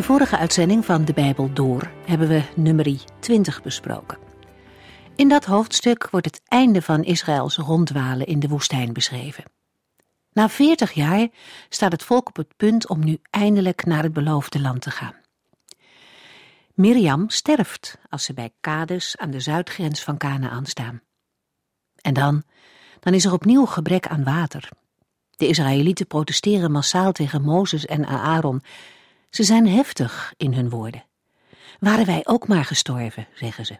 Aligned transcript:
De 0.00 0.06
vorige 0.06 0.36
uitzending 0.36 0.84
van 0.84 1.04
De 1.04 1.12
Bijbel 1.12 1.52
Door 1.52 1.90
hebben 2.06 2.28
we 2.28 2.42
nummerie 2.56 3.00
20 3.18 3.62
besproken. 3.62 4.18
In 5.16 5.28
dat 5.28 5.44
hoofdstuk 5.44 6.10
wordt 6.10 6.26
het 6.26 6.42
einde 6.48 6.82
van 6.82 7.04
Israëls 7.04 7.56
rondwalen 7.56 8.26
in 8.26 8.38
de 8.38 8.48
woestijn 8.48 8.92
beschreven. 8.92 9.44
Na 10.32 10.48
40 10.48 10.92
jaar 10.92 11.28
staat 11.68 11.92
het 11.92 12.02
volk 12.02 12.28
op 12.28 12.36
het 12.36 12.56
punt 12.56 12.88
om 12.88 13.04
nu 13.04 13.18
eindelijk 13.30 13.84
naar 13.84 14.02
het 14.02 14.12
beloofde 14.12 14.60
land 14.60 14.80
te 14.80 14.90
gaan. 14.90 15.14
Mirjam 16.74 17.30
sterft 17.30 17.98
als 18.08 18.24
ze 18.24 18.34
bij 18.34 18.52
Kades 18.60 19.16
aan 19.16 19.30
de 19.30 19.40
zuidgrens 19.40 20.02
van 20.02 20.16
Canaan 20.16 20.66
staan. 20.66 21.02
En 22.00 22.14
dan, 22.14 22.42
dan 23.00 23.14
is 23.14 23.24
er 23.24 23.32
opnieuw 23.32 23.64
gebrek 23.64 24.06
aan 24.06 24.24
water. 24.24 24.68
De 25.30 25.46
Israëlieten 25.46 26.06
protesteren 26.06 26.70
massaal 26.70 27.12
tegen 27.12 27.42
Mozes 27.42 27.86
en 27.86 28.06
Aaron 28.06 28.62
ze 29.30 29.42
zijn 29.42 29.68
heftig 29.68 30.34
in 30.36 30.54
hun 30.54 30.70
woorden. 30.70 31.04
Waren 31.78 32.06
wij 32.06 32.20
ook 32.24 32.48
maar 32.48 32.64
gestorven, 32.64 33.26
zeggen 33.34 33.66
ze. 33.66 33.78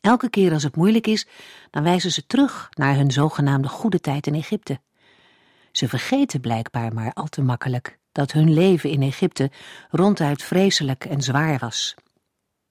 Elke 0.00 0.30
keer 0.30 0.52
als 0.52 0.62
het 0.62 0.76
moeilijk 0.76 1.06
is, 1.06 1.26
dan 1.70 1.82
wijzen 1.82 2.12
ze 2.12 2.26
terug 2.26 2.68
naar 2.70 2.94
hun 2.94 3.10
zogenaamde 3.10 3.68
goede 3.68 4.00
tijd 4.00 4.26
in 4.26 4.34
Egypte. 4.34 4.80
Ze 5.72 5.88
vergeten 5.88 6.40
blijkbaar 6.40 6.94
maar 6.94 7.12
al 7.12 7.26
te 7.26 7.42
makkelijk 7.42 7.98
dat 8.12 8.32
hun 8.32 8.52
leven 8.52 8.90
in 8.90 9.02
Egypte 9.02 9.50
ronduit 9.90 10.42
vreselijk 10.42 11.04
en 11.04 11.22
zwaar 11.22 11.58
was. 11.58 11.94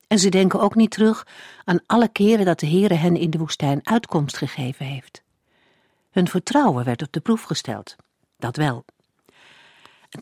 En 0.08 0.20
ze 0.20 0.30
denken 0.30 0.60
ook 0.60 0.76
niet 0.76 0.92
terug 0.92 1.28
aan 1.64 1.80
alle 1.86 2.10
keren 2.10 2.46
dat 2.46 2.60
de 2.60 2.68
Heere 2.68 2.94
hen 2.94 3.16
in 3.16 3.30
de 3.30 3.38
woestijn 3.38 3.80
uitkomst 3.84 4.38
gegeven 4.38 4.86
heeft. 4.86 5.24
Hun 6.10 6.28
vertrouwen 6.28 6.86
werd 6.86 7.02
op 7.02 7.12
de 7.12 7.20
proef 7.20 7.44
gesteld, 7.44 7.96
dat 8.38 8.56
wel. 8.56 8.86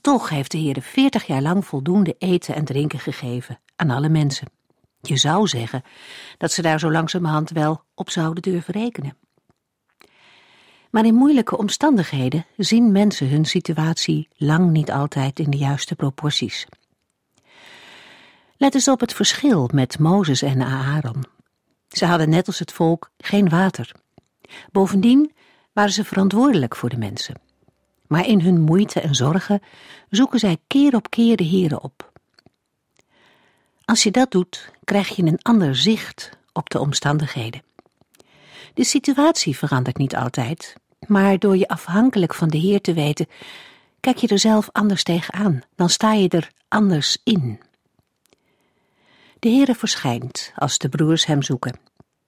Toch 0.02 0.30
heeft 0.30 0.52
de 0.52 0.58
Heer 0.58 0.82
veertig 0.82 1.26
jaar 1.28 1.42
lang 1.42 1.66
voldoende 1.66 2.16
eten 2.18 2.56
en 2.56 2.66
drinken 2.66 3.00
gegeven 3.00 3.60
aan 3.76 3.90
alle 3.90 4.10
mensen. 4.10 4.48
Je 5.02 5.18
zou 5.18 5.48
zeggen 5.48 5.84
dat 6.38 6.52
ze 6.52 6.62
daar 6.62 6.80
zo 6.80 6.92
langzamerhand 6.92 7.50
wel 7.50 7.82
op 7.96 8.10
zouden 8.10 8.44
durven 8.44 8.74
rekenen. 8.74 9.18
Maar 10.90 11.06
in 11.06 11.16
moeilijke 11.16 11.58
omstandigheden 11.58 12.46
zien 12.58 12.92
mensen 12.92 13.30
hun 13.30 13.46
situatie 13.46 14.28
lang 14.36 14.72
niet 14.72 14.92
altijd 14.92 15.40
in 15.40 15.50
de 15.50 15.58
juiste 15.58 15.96
proporties. 15.96 16.68
Let 18.58 18.74
eens 18.74 18.88
op 18.88 19.00
het 19.00 19.14
verschil 19.14 19.70
met 19.74 20.00
Mozes 20.00 20.42
en 20.42 20.62
Aaron. 20.62 21.26
Ze 21.88 22.06
hadden 22.06 22.30
net 22.30 22.48
als 22.48 22.60
het 22.60 22.72
volk 22.72 23.12
geen 23.18 23.50
water. 23.50 23.92
Bovendien 24.72 25.32
waren 25.74 25.92
ze 25.92 26.04
verantwoordelijk 26.04 26.76
voor 26.76 26.90
de 26.90 26.98
mensen 26.98 27.47
maar 28.08 28.28
in 28.28 28.42
hun 28.42 28.62
moeite 28.62 29.02
en 29.02 29.16
zorgen 29.16 29.62
zoeken 30.10 30.40
zij 30.40 30.58
keer 30.68 30.96
op 30.96 31.10
keer 31.10 31.36
de 31.36 31.48
Here 31.48 31.82
op. 31.82 32.12
Als 33.86 34.04
je 34.04 34.12
dat 34.12 34.32
doet, 34.32 34.72
krijg 34.84 35.16
je 35.16 35.24
een 35.24 35.42
ander 35.42 35.76
zicht 35.76 36.30
op 36.54 36.70
de 36.70 36.80
omstandigheden. 36.80 37.62
De 38.74 38.84
situatie 38.84 39.58
verandert 39.58 39.98
niet 39.98 40.16
altijd, 40.16 40.76
maar 41.08 41.40
door 41.40 41.58
je 41.58 41.68
afhankelijk 41.68 42.34
van 42.34 42.48
de 42.48 42.58
Heer 42.58 42.82
te 42.82 42.94
weten, 42.94 43.28
kijk 44.00 44.18
je 44.18 44.28
er 44.28 44.40
zelf 44.40 44.70
anders 44.72 45.04
tegenaan, 45.04 45.62
dan 45.76 45.90
sta 45.90 46.14
je 46.14 46.30
er 46.30 46.52
anders 46.68 47.18
in. 47.24 47.62
De 49.40 49.50
Heere 49.50 49.76
verschijnt 49.76 50.52
als 50.56 50.78
de 50.78 50.90
broers 50.90 51.26
hem 51.26 51.42
zoeken, 51.42 51.80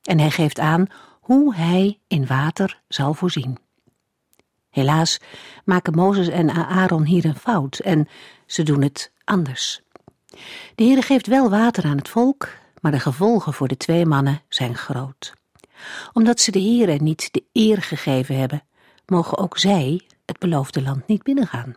en 0.01 0.19
hij 0.19 0.31
geeft 0.31 0.59
aan 0.59 0.87
hoe 1.19 1.55
hij 1.55 1.99
in 2.07 2.27
water 2.27 2.81
zal 2.87 3.13
voorzien. 3.13 3.68
Helaas 4.79 5.19
maken 5.65 5.95
Mozes 5.95 6.27
en 6.27 6.49
Aaron 6.49 7.03
hier 7.03 7.25
een 7.25 7.35
fout 7.35 7.79
en 7.79 8.07
ze 8.45 8.63
doen 8.63 8.81
het 8.81 9.11
anders. 9.23 9.81
De 10.75 10.83
Heere 10.83 11.01
geeft 11.01 11.27
wel 11.27 11.49
water 11.49 11.85
aan 11.85 11.97
het 11.97 12.09
volk, 12.09 12.49
maar 12.81 12.91
de 12.91 12.99
gevolgen 12.99 13.53
voor 13.53 13.67
de 13.67 13.77
twee 13.77 14.05
mannen 14.05 14.41
zijn 14.49 14.75
groot. 14.75 15.33
Omdat 16.13 16.39
ze 16.39 16.51
de 16.51 16.61
Heere 16.61 16.95
niet 16.95 17.33
de 17.33 17.43
eer 17.53 17.81
gegeven 17.81 18.37
hebben, 18.37 18.63
mogen 19.05 19.37
ook 19.37 19.57
zij 19.57 20.01
het 20.25 20.39
beloofde 20.39 20.81
land 20.81 21.07
niet 21.07 21.23
binnengaan. 21.23 21.75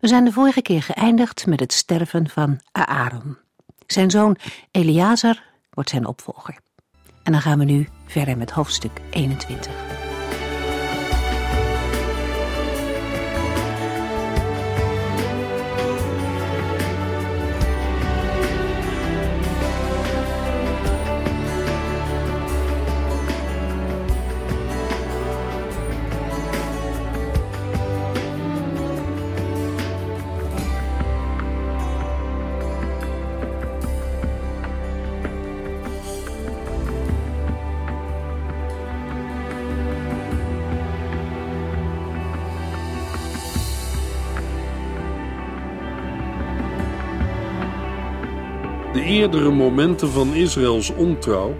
We 0.00 0.08
zijn 0.08 0.24
de 0.24 0.32
vorige 0.32 0.62
keer 0.62 0.82
geëindigd 0.82 1.46
met 1.46 1.60
het 1.60 1.72
sterven 1.72 2.28
van 2.28 2.60
Aaron. 2.72 3.36
Zijn 3.86 4.10
zoon 4.10 4.36
Eleazar 4.70 5.42
wordt 5.70 5.90
zijn 5.90 6.06
opvolger. 6.06 6.58
En 7.22 7.32
dan 7.32 7.40
gaan 7.40 7.58
we 7.58 7.64
nu 7.64 7.88
verder 8.06 8.36
met 8.36 8.50
hoofdstuk 8.50 9.00
21. 9.10 10.05
De 48.96 49.02
eerdere 49.02 49.50
momenten 49.50 50.08
van 50.08 50.34
Israëls 50.34 50.90
ontrouw, 50.90 51.56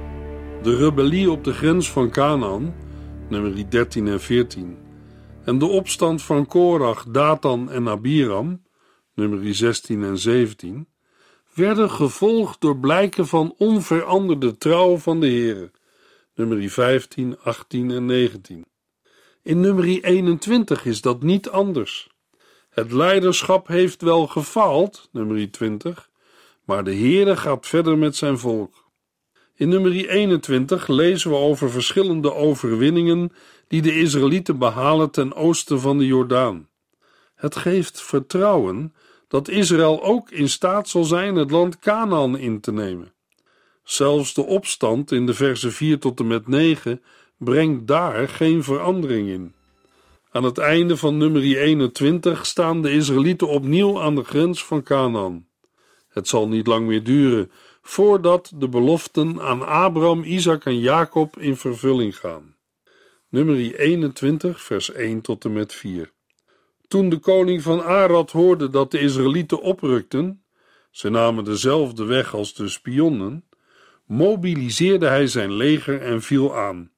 de 0.63 0.77
rebellie 0.77 1.31
op 1.31 1.45
de 1.45 1.53
grens 1.53 1.91
van 1.91 2.11
Canaan, 2.11 2.75
nummer 3.29 3.71
13 3.71 4.09
en 4.09 4.21
14, 4.21 4.79
en 5.45 5.59
de 5.59 5.67
opstand 5.67 6.23
van 6.23 6.47
Korach, 6.47 7.05
Datan 7.05 7.71
en 7.71 7.89
Abiram, 7.89 8.63
nummer 9.15 9.55
16 9.55 10.05
en 10.05 10.19
17, 10.19 10.89
werden 11.55 11.91
gevolgd 11.91 12.61
door 12.61 12.79
blijken 12.79 13.27
van 13.27 13.55
onveranderde 13.59 14.59
trouw 14.59 14.97
van 14.97 15.21
de 15.21 15.27
Heere, 15.27 15.71
nummer 16.35 16.69
15, 16.71 17.39
18 17.43 17.91
en 17.91 18.05
19. 18.05 18.67
In 19.43 19.61
nummer 19.61 19.85
21 19.85 20.85
is 20.85 21.01
dat 21.01 21.23
niet 21.23 21.49
anders. 21.49 22.11
Het 22.71 22.93
leiderschap 22.93 23.67
heeft 23.67 24.03
wel 24.03 24.27
gefaald, 24.27 25.09
nummer 25.13 25.51
20, 25.51 26.11
maar 26.67 26.85
de 26.85 26.95
Heere 26.95 27.37
gaat 27.37 27.67
verder 27.67 27.99
met 27.99 28.17
zijn 28.17 28.39
volk. 28.39 28.85
In 29.55 29.69
nummer 29.69 30.09
21 30.09 30.89
lezen 30.89 31.31
we 31.31 31.37
over 31.37 31.71
verschillende 31.71 32.35
overwinningen 32.35 33.33
die 33.69 33.83
de 33.83 33.99
Israëlieten 33.99 34.59
behalen 34.59 35.11
ten 35.11 35.35
oosten 35.35 35.81
van 35.81 35.99
de 35.99 36.07
Jordaan. 36.07 36.69
Het 37.35 37.57
geeft 37.57 38.03
vertrouwen 38.03 38.95
dat 39.29 39.49
Israël 39.49 40.03
ook 40.03 40.31
in 40.31 40.49
staat 40.49 40.89
zal 40.89 41.05
zijn 41.05 41.35
het 41.35 41.51
land 41.51 41.79
Canaan 41.79 42.39
in 42.39 42.61
te 42.61 42.73
nemen. 42.73 43.13
Zelfs 43.85 44.35
de 44.35 44.45
opstand 44.45 45.13
in 45.13 45.27
de 45.27 45.35
versen 45.35 45.73
4 45.73 45.99
tot 45.99 46.21
en 46.21 46.27
met 46.27 46.49
9 46.49 47.03
brengt 47.39 47.87
daar 47.87 48.29
geen 48.29 48.63
verandering 48.63 49.29
in. 49.29 49.55
Aan 50.31 50.45
het 50.45 50.59
einde 50.59 50.97
van 50.97 51.17
nummer 51.17 51.43
21 51.43 52.47
staan 52.47 52.83
de 52.83 52.93
Israëlieten 52.93 53.49
opnieuw 53.49 54.01
aan 54.01 54.15
de 54.15 54.25
grens 54.25 54.65
van 54.65 54.83
Canaan. 54.83 55.47
Het 56.17 56.29
zal 56.29 56.49
niet 56.49 56.67
lang 56.67 56.87
meer 56.87 57.03
duren 57.03 57.51
voordat 57.83 58.53
de 58.55 58.69
beloften 58.69 59.41
aan 59.41 59.67
Abraham, 59.67 60.23
Isaac 60.23 60.65
en 60.65 60.79
Jacob 60.79 61.39
in 61.39 61.57
vervulling 61.57 62.19
gaan. 62.19 62.57
Nummer 63.29 63.75
21, 63.75 64.63
vers 64.63 64.93
1 64.93 65.21
tot 65.21 65.45
en 65.45 65.53
met 65.53 65.73
4. 65.75 66.13
Toen 66.89 67.09
de 67.09 67.19
koning 67.19 67.63
van 67.63 67.83
Arad 67.83 68.31
hoorde 68.31 68.71
dat 68.71 68.91
de 68.91 68.99
Israëlieten 68.99 69.61
oprukten, 69.61 70.43
ze 70.91 71.09
namen 71.09 71.45
dezelfde 71.45 72.05
weg 72.05 72.35
als 72.35 72.55
de 72.55 72.69
spionnen, 72.69 73.45
mobiliseerde 74.07 75.07
hij 75.07 75.27
zijn 75.27 75.53
leger 75.53 76.01
en 76.01 76.23
viel 76.23 76.57
aan. 76.57 76.91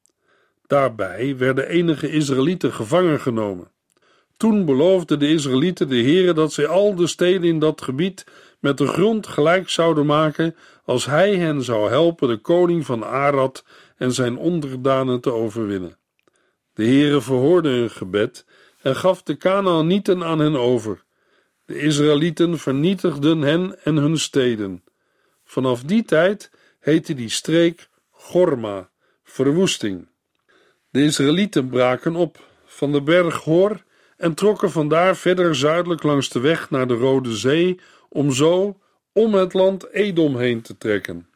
Daarbij 0.67 1.37
werden 1.37 1.69
enige 1.69 2.11
Israëlieten 2.11 2.73
gevangen 2.73 3.21
genomen. 3.21 3.71
Toen 4.37 4.65
beloofden 4.65 5.19
de 5.19 5.29
Israëlieten 5.29 5.89
de 5.89 6.03
Heere 6.03 6.33
dat 6.33 6.53
zij 6.53 6.67
al 6.67 6.95
de 6.95 7.07
steden 7.07 7.49
in 7.49 7.59
dat 7.59 7.83
gebied 7.83 8.25
met 8.59 8.79
de 8.79 8.87
grond 8.87 9.27
gelijk 9.27 9.69
zouden 9.69 10.07
maken 10.07 10.57
als 10.85 11.07
hij 11.07 11.37
hen 11.37 11.63
zou 11.63 11.89
helpen 11.89 12.29
de 12.29 12.37
koning 12.37 12.87
van 12.87 13.05
Arad 13.05 13.65
en 13.97 14.13
zijn 14.13 14.37
onderdanen 14.37 15.21
te 15.21 15.33
overwinnen. 15.33 15.99
De 16.75 16.85
Heere 16.85 17.21
verhoorde 17.21 17.69
hun 17.69 17.91
gebed 17.91 18.47
en 18.83 18.97
gaf 18.97 19.23
de 19.23 19.35
Kanaanieten 19.35 20.25
aan 20.25 20.39
hen 20.39 20.57
over. 20.57 21.05
De 21.65 21.81
Israëlieten 21.81 22.59
vernietigden 22.59 23.41
hen 23.41 23.85
en 23.85 23.97
hun 23.97 24.19
steden. 24.19 24.85
Vanaf 25.45 25.83
die 25.83 26.05
tijd 26.05 26.51
heette 26.81 27.15
die 27.15 27.29
streek 27.29 27.89
Gorma, 28.11 28.91
verwoesting. 29.25 30.09
De 30.91 31.05
Israëlieten 31.05 31.69
braken 31.69 32.15
op 32.17 32.39
van 32.65 32.93
de 32.93 33.03
berg 33.03 33.45
Hor 33.45 33.85
en 34.17 34.35
trokken 34.35 34.71
vandaar 34.71 35.17
verder 35.17 35.57
zuidelijk 35.57 36.03
langs 36.03 36.29
de 36.29 36.41
weg 36.41 36.71
naar 36.71 36.89
de 36.89 36.95
Rode 36.95 37.37
Zee 37.37 37.81
om 38.09 38.33
zo 38.33 38.81
om 39.13 39.35
het 39.35 39.53
land 39.53 39.93
Edom 39.93 40.37
heen 40.37 40.61
te 40.61 40.79
trekken. 40.79 41.29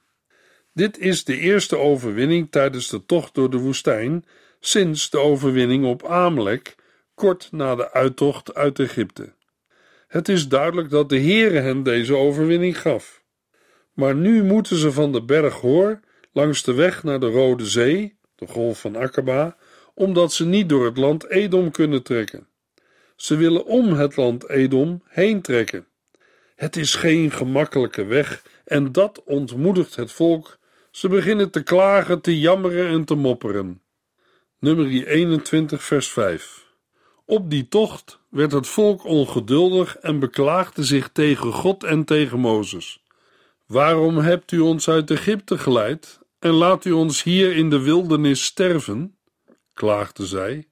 Dit 0.72 0.98
is 0.98 1.24
de 1.24 1.38
eerste 1.38 1.76
overwinning 1.76 2.50
tijdens 2.50 2.88
de 2.88 3.06
tocht 3.06 3.34
door 3.34 3.50
de 3.50 3.58
woestijn 3.58 4.24
sinds 4.60 5.10
de 5.10 5.19
overwinning 5.19 5.84
op 5.84 6.06
Amalek, 6.06 6.74
kort 7.14 7.48
na 7.50 7.74
de 7.74 7.92
uittocht 7.92 8.54
uit 8.54 8.78
Egypte. 8.78 9.34
Het 10.08 10.28
is 10.28 10.48
duidelijk 10.48 10.90
dat 10.90 11.08
de 11.08 11.20
Heere 11.20 11.58
hen 11.58 11.82
deze 11.82 12.16
overwinning 12.16 12.80
gaf. 12.80 13.22
Maar 13.92 14.14
nu 14.14 14.44
moeten 14.44 14.76
ze 14.76 14.92
van 14.92 15.12
de 15.12 15.22
berg 15.22 15.54
Hoor 15.54 16.00
langs 16.32 16.62
de 16.62 16.74
weg 16.74 17.02
naar 17.02 17.20
de 17.20 17.30
Rode 17.30 17.66
Zee, 17.66 18.16
de 18.34 18.46
golf 18.46 18.80
van 18.80 18.96
Akaba, 18.96 19.56
omdat 19.94 20.32
ze 20.32 20.46
niet 20.46 20.69
door 20.69 20.84
het 20.84 20.96
land 20.96 21.30
Edom 21.30 21.70
kunnen 21.70 22.02
trekken. 22.02 22.46
Ze 23.16 23.36
willen 23.36 23.64
om 23.64 23.92
het 23.92 24.16
land 24.16 24.48
Edom 24.48 25.02
heen 25.08 25.42
trekken. 25.42 25.86
Het 26.56 26.76
is 26.76 26.94
geen 26.94 27.31
gemakkelijke 27.31 28.04
weg 28.04 28.43
en 28.64 28.93
dat 28.93 29.22
ontmoedigt 29.25 29.96
het 29.96 30.12
volk. 30.12 30.58
Ze 30.90 31.08
beginnen 31.08 31.50
te 31.50 31.62
klagen, 31.62 32.20
te 32.20 32.38
jammeren 32.38 32.88
en 32.88 33.04
te 33.04 33.14
mopperen. 33.14 33.82
Nummer 34.58 35.06
21, 35.06 35.82
vers 35.82 36.08
5. 36.08 36.66
Op 37.25 37.50
die 37.50 37.69
tocht 37.69 38.20
werd 38.28 38.52
het 38.52 38.66
volk 38.66 39.04
ongeduldig 39.04 39.96
en 39.96 40.19
beklaagde 40.19 40.84
zich 40.84 41.10
tegen 41.12 41.52
God 41.52 41.84
en 41.84 42.04
tegen 42.04 42.38
Mozes. 42.38 43.02
Waarom 43.66 44.19
hebt 44.19 44.52
u 44.52 44.60
ons 44.60 44.88
uit 44.88 45.10
Egypte 45.10 45.58
geleid 45.58 46.20
en 46.38 46.50
laat 46.50 46.84
u 46.84 46.93
ons 46.93 47.22
hier 47.22 47.56
in 47.56 47.70
de 47.70 47.81
wildernis 47.81 48.44
sterven? 48.44 49.16
klaagden 49.75 50.26
zij. 50.26 50.69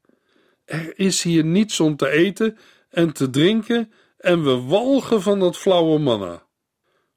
Er 0.64 0.98
is 0.98 1.22
hier 1.22 1.44
niets 1.44 1.80
om 1.80 1.96
te 1.96 2.08
eten 2.08 2.58
en 2.90 3.12
te 3.12 3.30
drinken 3.30 3.92
en 4.20 4.44
we 4.44 4.60
walgen 4.60 5.22
van 5.22 5.38
dat 5.38 5.56
flauwe 5.56 5.98
manna. 5.98 6.46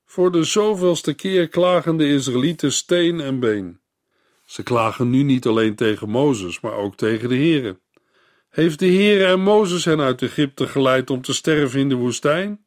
Voor 0.06 0.32
de 0.32 0.44
zoveelste 0.44 1.14
keer 1.14 1.48
klagen 1.48 1.98
de 1.98 2.08
Israëlieten 2.08 2.72
steen 2.72 3.20
en 3.20 3.40
been. 3.40 3.80
Ze 4.46 4.64
klagen 4.64 5.10
nu 5.10 5.24
niet 5.24 5.46
alleen 5.46 5.76
tegen 5.76 6.10
Mozes, 6.10 6.60
maar 6.60 6.74
ook 6.74 6.96
tegen 6.96 7.30
de 7.30 7.36
Heere. 7.36 7.80
Heeft 8.50 8.80
de 8.80 8.86
Heere 8.86 9.26
en 9.26 9.42
Mozes 9.42 9.86
hen 9.86 10.02
uit 10.02 10.22
Egypte 10.22 10.68
geleid 10.68 11.10
om 11.10 11.22
te 11.22 11.34
sterven 11.34 11.80
in 11.80 11.90
de 11.90 11.96
woestijn? 11.96 12.64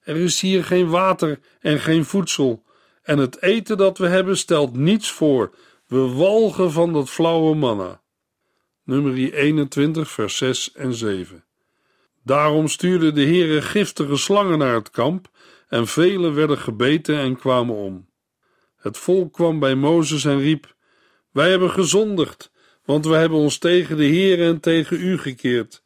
Er 0.00 0.16
is 0.16 0.40
hier 0.40 0.64
geen 0.64 0.88
water 0.88 1.38
en 1.60 1.80
geen 1.80 2.04
voedsel, 2.04 2.64
en 3.02 3.18
het 3.18 3.42
eten 3.42 3.76
dat 3.76 3.98
we 3.98 4.06
hebben 4.06 4.36
stelt 4.36 4.76
niets 4.76 5.10
voor. 5.10 5.54
We 5.86 5.98
walgen 5.98 6.72
van 6.72 6.92
dat 6.92 7.10
flauwe 7.10 7.54
manna. 7.54 8.02
Nummer 8.84 9.32
21, 9.32 10.10
vers 10.10 10.36
6 10.36 10.72
en 10.72 10.94
7. 10.94 11.44
Daarom 12.22 12.68
stuurde 12.68 13.12
de 13.12 13.24
Heere 13.24 13.62
giftige 13.62 14.16
slangen 14.16 14.58
naar 14.58 14.74
het 14.74 14.90
kamp, 14.90 15.30
en 15.70 15.86
velen 15.86 16.34
werden 16.34 16.58
gebeten 16.58 17.18
en 17.18 17.36
kwamen 17.36 17.74
om. 17.74 18.08
Het 18.76 18.98
volk 18.98 19.32
kwam 19.32 19.58
bij 19.58 19.74
Mozes 19.74 20.24
en 20.24 20.38
riep: 20.40 20.74
Wij 21.32 21.50
hebben 21.50 21.70
gezondigd, 21.70 22.50
want 22.84 23.06
wij 23.06 23.20
hebben 23.20 23.38
ons 23.38 23.58
tegen 23.58 23.96
de 23.96 24.06
Heere 24.06 24.44
en 24.44 24.60
tegen 24.60 25.00
u 25.00 25.18
gekeerd. 25.18 25.82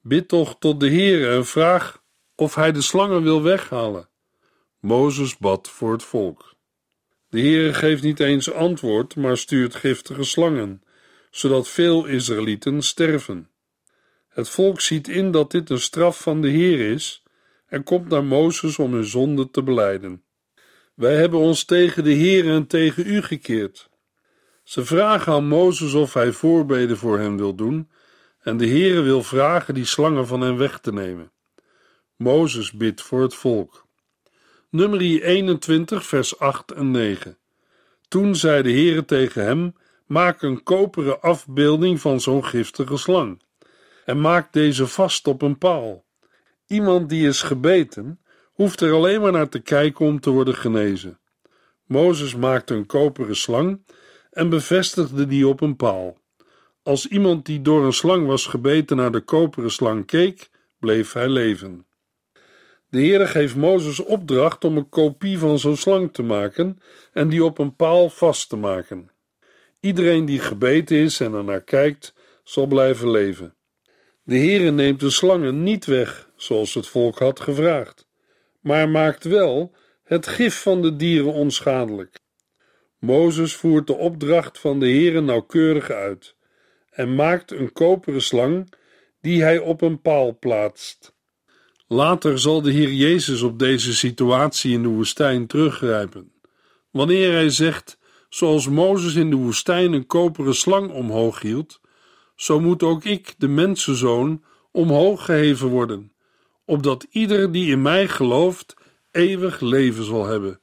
Bid 0.00 0.28
toch 0.28 0.56
tot 0.58 0.80
de 0.80 0.88
Heere 0.88 1.34
en 1.34 1.46
vraag 1.46 2.02
of 2.34 2.54
hij 2.54 2.72
de 2.72 2.82
slangen 2.82 3.22
wil 3.22 3.42
weghalen. 3.42 4.08
Mozes 4.80 5.36
bad 5.36 5.68
voor 5.68 5.92
het 5.92 6.02
volk. 6.02 6.54
De 7.28 7.40
Heere 7.40 7.74
geeft 7.74 8.02
niet 8.02 8.20
eens 8.20 8.52
antwoord, 8.52 9.16
maar 9.16 9.36
stuurt 9.36 9.74
giftige 9.74 10.24
slangen, 10.24 10.82
zodat 11.30 11.68
veel 11.68 12.04
Israëlieten 12.04 12.82
sterven. 12.82 13.50
Het 14.36 14.48
volk 14.48 14.80
ziet 14.80 15.08
in 15.08 15.30
dat 15.30 15.50
dit 15.50 15.70
een 15.70 15.80
straf 15.80 16.20
van 16.20 16.40
de 16.40 16.48
Heer 16.48 16.90
is 16.92 17.22
en 17.66 17.84
komt 17.84 18.08
naar 18.08 18.24
Mozes 18.24 18.78
om 18.78 18.92
hun 18.92 19.04
zonde 19.04 19.50
te 19.50 19.62
beleiden. 19.62 20.22
Wij 20.94 21.16
hebben 21.16 21.38
ons 21.38 21.64
tegen 21.64 22.04
de 22.04 22.10
Heer 22.10 22.48
en 22.48 22.66
tegen 22.66 23.06
u 23.06 23.22
gekeerd. 23.22 23.88
Ze 24.64 24.84
vragen 24.84 25.32
aan 25.32 25.48
Mozes 25.48 25.94
of 25.94 26.14
hij 26.14 26.32
voorbeden 26.32 26.96
voor 26.96 27.18
hen 27.18 27.36
wil 27.36 27.54
doen, 27.54 27.90
en 28.40 28.56
de 28.56 28.66
Heere 28.66 29.00
wil 29.00 29.22
vragen 29.22 29.74
die 29.74 29.84
slangen 29.84 30.26
van 30.26 30.40
hen 30.40 30.56
weg 30.56 30.78
te 30.78 30.92
nemen. 30.92 31.32
Mozes 32.16 32.72
bidt 32.72 33.02
voor 33.02 33.22
het 33.22 33.34
volk. 33.34 33.86
Nummer 34.70 35.00
21, 35.00 36.06
vers 36.06 36.38
8 36.38 36.72
en 36.72 36.90
9. 36.90 37.38
Toen 38.08 38.34
zei 38.34 38.62
de 38.62 38.70
Heere 38.70 39.04
tegen 39.04 39.44
hem: 39.44 39.74
Maak 40.06 40.42
een 40.42 40.62
koperen 40.62 41.20
afbeelding 41.20 42.00
van 42.00 42.20
zo'n 42.20 42.44
giftige 42.44 42.96
slang 42.96 43.44
en 44.06 44.20
maak 44.20 44.52
deze 44.52 44.86
vast 44.86 45.26
op 45.26 45.42
een 45.42 45.58
paal. 45.58 46.04
Iemand 46.66 47.08
die 47.08 47.26
is 47.26 47.42
gebeten, 47.42 48.20
hoeft 48.52 48.80
er 48.80 48.92
alleen 48.92 49.20
maar 49.20 49.32
naar 49.32 49.48
te 49.48 49.58
kijken 49.58 50.06
om 50.06 50.20
te 50.20 50.30
worden 50.30 50.54
genezen. 50.54 51.18
Mozes 51.86 52.34
maakte 52.34 52.74
een 52.74 52.86
koperen 52.86 53.36
slang 53.36 53.84
en 54.30 54.48
bevestigde 54.48 55.26
die 55.26 55.48
op 55.48 55.60
een 55.60 55.76
paal. 55.76 56.18
Als 56.82 57.08
iemand 57.08 57.46
die 57.46 57.62
door 57.62 57.84
een 57.84 57.92
slang 57.92 58.26
was 58.26 58.46
gebeten 58.46 58.96
naar 58.96 59.12
de 59.12 59.20
koperen 59.20 59.70
slang 59.70 60.06
keek, 60.06 60.50
bleef 60.78 61.12
hij 61.12 61.28
leven. 61.28 61.86
De 62.88 62.98
Heere 62.98 63.26
geeft 63.26 63.56
Mozes 63.56 64.00
opdracht 64.00 64.64
om 64.64 64.76
een 64.76 64.88
kopie 64.88 65.38
van 65.38 65.58
zo'n 65.58 65.76
slang 65.76 66.12
te 66.12 66.22
maken 66.22 66.78
en 67.12 67.28
die 67.28 67.44
op 67.44 67.58
een 67.58 67.76
paal 67.76 68.10
vast 68.10 68.48
te 68.48 68.56
maken. 68.56 69.10
Iedereen 69.80 70.24
die 70.24 70.38
gebeten 70.38 70.96
is 70.96 71.20
en 71.20 71.32
er 71.32 71.44
naar 71.44 71.62
kijkt, 71.62 72.14
zal 72.44 72.66
blijven 72.66 73.10
leven. 73.10 73.54
De 74.26 74.36
Heere 74.36 74.70
neemt 74.70 75.00
de 75.00 75.10
slangen 75.10 75.62
niet 75.62 75.84
weg, 75.84 76.30
zoals 76.36 76.74
het 76.74 76.86
volk 76.86 77.18
had 77.18 77.40
gevraagd, 77.40 78.06
maar 78.60 78.88
maakt 78.88 79.24
wel 79.24 79.74
het 80.04 80.26
gif 80.26 80.62
van 80.62 80.82
de 80.82 80.96
dieren 80.96 81.32
onschadelijk. 81.32 82.18
Mozes 82.98 83.54
voert 83.54 83.86
de 83.86 83.96
opdracht 83.96 84.58
van 84.58 84.80
de 84.80 84.86
Heere 84.86 85.20
nauwkeurig 85.20 85.90
uit 85.90 86.34
en 86.90 87.14
maakt 87.14 87.52
een 87.52 87.72
koperen 87.72 88.22
slang 88.22 88.72
die 89.20 89.42
hij 89.42 89.58
op 89.58 89.82
een 89.82 90.00
paal 90.00 90.38
plaatst. 90.38 91.14
Later 91.86 92.38
zal 92.38 92.62
de 92.62 92.70
Heer 92.70 92.92
Jezus 92.92 93.42
op 93.42 93.58
deze 93.58 93.94
situatie 93.94 94.72
in 94.72 94.82
de 94.82 94.88
woestijn 94.88 95.46
teruggrijpen. 95.46 96.32
Wanneer 96.90 97.32
hij 97.32 97.50
zegt, 97.50 97.98
zoals 98.28 98.68
Mozes 98.68 99.14
in 99.14 99.30
de 99.30 99.36
woestijn 99.36 99.92
een 99.92 100.06
koperen 100.06 100.54
slang 100.54 100.90
omhoog 100.90 101.40
hield, 101.40 101.80
zo 102.36 102.60
moet 102.60 102.82
ook 102.82 103.04
ik, 103.04 103.34
de 103.38 103.48
mensenzoon, 103.48 104.44
omhoog 104.70 105.24
geheven 105.24 105.68
worden, 105.68 106.12
opdat 106.64 107.06
ieder 107.10 107.52
die 107.52 107.70
in 107.70 107.82
mij 107.82 108.08
gelooft 108.08 108.74
eeuwig 109.10 109.60
leven 109.60 110.04
zal 110.04 110.26
hebben. 110.26 110.60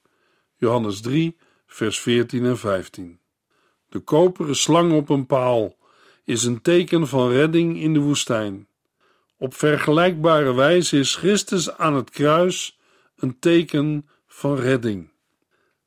Johannes 0.58 1.01
3, 1.01 1.38
vers 1.68 2.00
14 2.00 2.46
en 2.46 2.58
15. 2.58 3.20
De 3.89 4.00
koperen 4.00 4.56
slang 4.56 4.94
op 4.94 5.10
een 5.10 5.25
paal 5.25 5.77
is 6.24 6.44
een 6.44 6.62
teken 6.62 7.08
van 7.08 7.30
redding 7.30 7.82
in 7.82 7.94
de 7.94 8.00
woestijn. 8.00 8.68
Op 9.38 9.53
vergelijkbare 9.53 10.53
wijze 10.53 10.98
is 10.98 11.15
Christus 11.15 11.77
aan 11.77 11.96
het 11.96 12.10
kruis 12.10 12.80
een 13.15 13.39
teken 13.39 14.10
van 14.27 14.56
redding. 14.56 15.10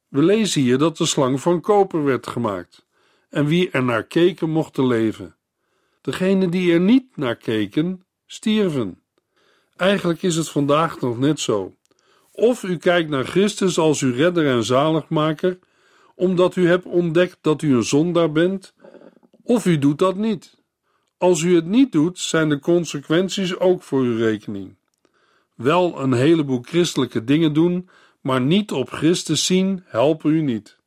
We 0.08 0.22
lezen 0.22 0.62
hier 0.62 0.78
dat 0.78 0.96
de 0.96 1.06
slang 1.06 1.40
van 1.40 1.60
koper 1.60 2.04
werd 2.04 2.26
gemaakt 2.26 2.86
en 3.28 3.46
wie 3.46 3.70
er 3.70 3.82
naar 3.82 4.04
keken 4.04 4.50
mocht 4.50 4.76
leven. 4.76 5.36
Degenen 6.06 6.50
die 6.50 6.72
er 6.72 6.80
niet 6.80 7.16
naar 7.16 7.36
keken, 7.36 8.04
stierven. 8.26 9.02
Eigenlijk 9.76 10.22
is 10.22 10.36
het 10.36 10.48
vandaag 10.48 11.00
nog 11.00 11.18
net 11.18 11.40
zo. 11.40 11.76
Of 12.32 12.62
u 12.62 12.76
kijkt 12.76 13.10
naar 13.10 13.24
Christus 13.24 13.78
als 13.78 14.00
uw 14.00 14.12
redder 14.12 14.46
en 14.46 14.64
zaligmaker, 14.64 15.58
omdat 16.14 16.56
u 16.56 16.66
hebt 16.66 16.84
ontdekt 16.84 17.38
dat 17.40 17.62
u 17.62 17.74
een 17.74 17.84
zondaar 17.84 18.32
bent, 18.32 18.74
of 19.42 19.66
u 19.66 19.78
doet 19.78 19.98
dat 19.98 20.16
niet. 20.16 20.62
Als 21.18 21.42
u 21.42 21.54
het 21.54 21.66
niet 21.66 21.92
doet, 21.92 22.18
zijn 22.18 22.48
de 22.48 22.58
consequenties 22.58 23.58
ook 23.58 23.82
voor 23.82 24.00
uw 24.00 24.16
rekening. 24.16 24.76
Wel 25.54 26.00
een 26.00 26.12
heleboel 26.12 26.62
christelijke 26.62 27.24
dingen 27.24 27.52
doen, 27.52 27.88
maar 28.20 28.40
niet 28.40 28.72
op 28.72 28.90
Christus 28.90 29.44
zien, 29.44 29.82
helpen 29.84 30.30
u 30.30 30.40
niet. 30.40 30.78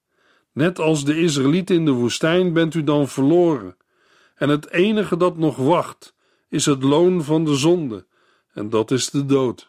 Net 0.54 0.80
als 0.80 1.06
de 1.06 1.22
Israëlieten 1.22 1.76
in 1.76 1.86
de 1.86 1.92
woestijn 1.92 2.54
bent 2.54 2.74
u 2.74 2.84
dan 2.84 3.08
verloren 3.08 3.78
en 4.40 4.50
het 4.50 4.70
enige 4.70 5.18
dat 5.18 5.38
nog 5.38 5.56
wacht 5.56 6.14
is 6.50 6.66
het 6.66 6.84
loon 6.84 7.24
van 7.24 7.46
de 7.46 7.56
zonde, 7.56 8.06
en 8.54 8.70
dat 8.70 8.92
is 8.92 9.10
de 9.10 9.26
dood. 9.26 9.68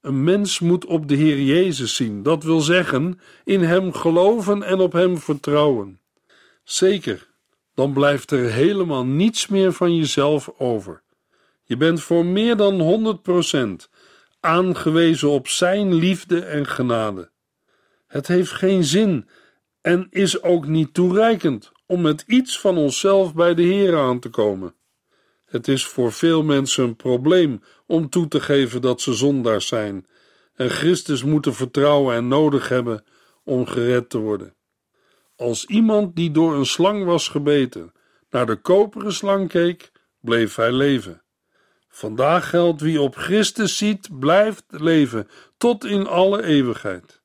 Een 0.00 0.24
mens 0.24 0.58
moet 0.58 0.84
op 0.84 1.08
de 1.08 1.14
Heer 1.14 1.40
Jezus 1.40 1.94
zien, 1.94 2.22
dat 2.22 2.42
wil 2.42 2.60
zeggen, 2.60 3.20
in 3.44 3.62
Hem 3.62 3.92
geloven 3.92 4.62
en 4.62 4.80
op 4.80 4.92
Hem 4.92 5.18
vertrouwen. 5.18 6.00
Zeker, 6.64 7.26
dan 7.74 7.92
blijft 7.92 8.30
er 8.30 8.50
helemaal 8.50 9.04
niets 9.04 9.46
meer 9.46 9.72
van 9.72 9.96
jezelf 9.96 10.50
over. 10.58 11.02
Je 11.64 11.76
bent 11.76 12.02
voor 12.02 12.24
meer 12.24 12.56
dan 12.56 13.18
100% 13.86 13.88
aangewezen 14.40 15.28
op 15.28 15.48
Zijn 15.48 15.94
liefde 15.94 16.40
en 16.40 16.66
genade. 16.66 17.30
Het 18.06 18.26
heeft 18.26 18.52
geen 18.52 18.84
zin 18.84 19.28
en 19.80 20.06
is 20.10 20.42
ook 20.42 20.66
niet 20.66 20.94
toereikend 20.94 21.72
om 21.88 22.00
met 22.00 22.24
iets 22.26 22.60
van 22.60 22.76
onszelf 22.76 23.34
bij 23.34 23.54
de 23.54 23.62
Heer 23.62 23.96
aan 23.98 24.20
te 24.20 24.28
komen. 24.28 24.74
Het 25.44 25.68
is 25.68 25.86
voor 25.86 26.12
veel 26.12 26.42
mensen 26.42 26.84
een 26.84 26.96
probleem 26.96 27.62
om 27.86 28.08
toe 28.08 28.28
te 28.28 28.40
geven 28.40 28.80
dat 28.80 29.00
ze 29.00 29.12
zondaars 29.12 29.66
zijn 29.66 30.06
en 30.54 30.70
Christus 30.70 31.24
moeten 31.24 31.54
vertrouwen 31.54 32.16
en 32.16 32.28
nodig 32.28 32.68
hebben 32.68 33.04
om 33.44 33.66
gered 33.66 34.10
te 34.10 34.18
worden. 34.18 34.54
Als 35.36 35.64
iemand 35.64 36.16
die 36.16 36.30
door 36.30 36.54
een 36.54 36.66
slang 36.66 37.04
was 37.04 37.28
gebeten 37.28 37.92
naar 38.30 38.46
de 38.46 38.56
koperen 38.56 39.12
slang 39.12 39.48
keek, 39.48 39.92
bleef 40.20 40.54
hij 40.54 40.72
leven. 40.72 41.22
Vandaag 41.88 42.50
geldt 42.50 42.80
wie 42.80 43.00
op 43.00 43.16
Christus 43.16 43.76
ziet, 43.76 44.18
blijft 44.18 44.64
leven 44.66 45.28
tot 45.56 45.84
in 45.84 46.06
alle 46.06 46.42
eeuwigheid. 46.42 47.17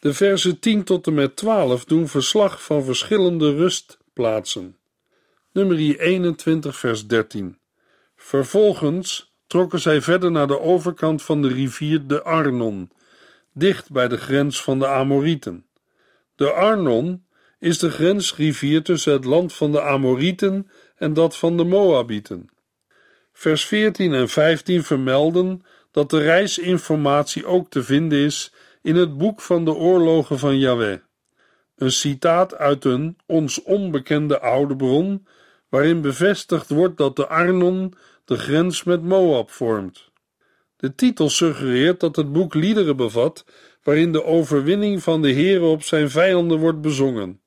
De 0.00 0.14
versen 0.14 0.58
10 0.58 0.84
tot 0.84 1.06
en 1.06 1.14
met 1.14 1.36
12 1.36 1.84
doen 1.84 2.08
verslag 2.08 2.62
van 2.62 2.84
verschillende 2.84 3.54
rustplaatsen. 3.54 4.76
Nummer 5.52 5.76
21, 5.76 6.76
vers 6.78 7.06
13. 7.06 7.58
Vervolgens 8.16 9.34
trokken 9.46 9.80
zij 9.80 10.02
verder 10.02 10.30
naar 10.30 10.46
de 10.46 10.60
overkant 10.60 11.22
van 11.22 11.42
de 11.42 11.48
rivier 11.48 12.06
de 12.06 12.22
Arnon, 12.22 12.90
dicht 13.52 13.90
bij 13.90 14.08
de 14.08 14.16
grens 14.16 14.62
van 14.62 14.78
de 14.78 14.86
Amorieten. 14.86 15.66
De 16.34 16.52
Arnon 16.52 17.24
is 17.58 17.78
de 17.78 17.90
grensrivier 17.90 18.82
tussen 18.82 19.12
het 19.12 19.24
land 19.24 19.52
van 19.52 19.72
de 19.72 19.82
Amorieten 19.82 20.70
en 20.96 21.14
dat 21.14 21.36
van 21.36 21.56
de 21.56 21.64
Moabieten. 21.64 22.48
Vers 23.32 23.64
14 23.64 24.14
en 24.14 24.28
15 24.28 24.84
vermelden 24.84 25.62
dat 25.90 26.10
de 26.10 26.18
reisinformatie 26.18 27.46
ook 27.46 27.70
te 27.70 27.82
vinden 27.82 28.18
is 28.18 28.52
in 28.82 28.96
het 28.96 29.18
boek 29.18 29.40
van 29.40 29.64
de 29.64 29.74
oorlogen 29.74 30.38
van 30.38 30.58
Yahweh. 30.58 30.98
Een 31.76 31.92
citaat 31.92 32.54
uit 32.54 32.84
een 32.84 33.18
ons 33.26 33.62
onbekende 33.62 34.40
oude 34.40 34.76
bron, 34.76 35.26
waarin 35.68 36.00
bevestigd 36.00 36.68
wordt 36.68 36.96
dat 36.96 37.16
de 37.16 37.26
Arnon 37.26 37.94
de 38.24 38.38
grens 38.38 38.84
met 38.84 39.02
Moab 39.02 39.50
vormt. 39.50 40.10
De 40.76 40.94
titel 40.94 41.28
suggereert 41.28 42.00
dat 42.00 42.16
het 42.16 42.32
boek 42.32 42.54
liederen 42.54 42.96
bevat 42.96 43.44
waarin 43.82 44.12
de 44.12 44.24
overwinning 44.24 45.02
van 45.02 45.22
de 45.22 45.32
Heere 45.32 45.64
op 45.64 45.82
zijn 45.82 46.10
vijanden 46.10 46.58
wordt 46.58 46.80
bezongen. 46.80 47.40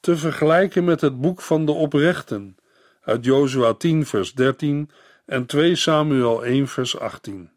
Te 0.00 0.16
vergelijken 0.16 0.84
met 0.84 1.00
het 1.00 1.20
boek 1.20 1.40
van 1.40 1.66
de 1.66 1.72
oprechten 1.72 2.56
uit 3.00 3.24
Jozua 3.24 3.72
10 3.72 4.06
vers 4.06 4.32
13 4.32 4.90
en 5.26 5.46
2 5.46 5.76
Samuel 5.76 6.44
1 6.44 6.68
vers 6.68 6.98
18. 6.98 7.50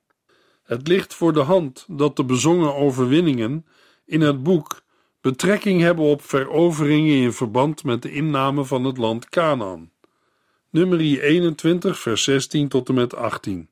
Het 0.64 0.88
ligt 0.88 1.14
voor 1.14 1.34
de 1.34 1.40
hand 1.40 1.86
dat 1.90 2.16
de 2.16 2.24
bezongen 2.24 2.76
overwinningen 2.76 3.66
in 4.06 4.22
het 4.22 4.44
boek 4.44 4.82
betrekking 5.22 5.82
hebben 5.82 6.06
op 6.06 6.22
veroveringen 6.22 7.16
in 7.16 7.34
verband 7.34 7.84
met 7.84 8.02
de 8.02 8.12
inname 8.12 8.66
van 8.66 8.84
het 8.84 8.98
land 8.98 9.30
Canaan. 9.30 9.92
Nummer 10.70 11.00
21, 11.00 12.00
vers 12.00 12.24
16 12.24 12.68
tot 12.68 12.90
en 12.90 12.96
met 12.96 13.16
18. 13.16 13.70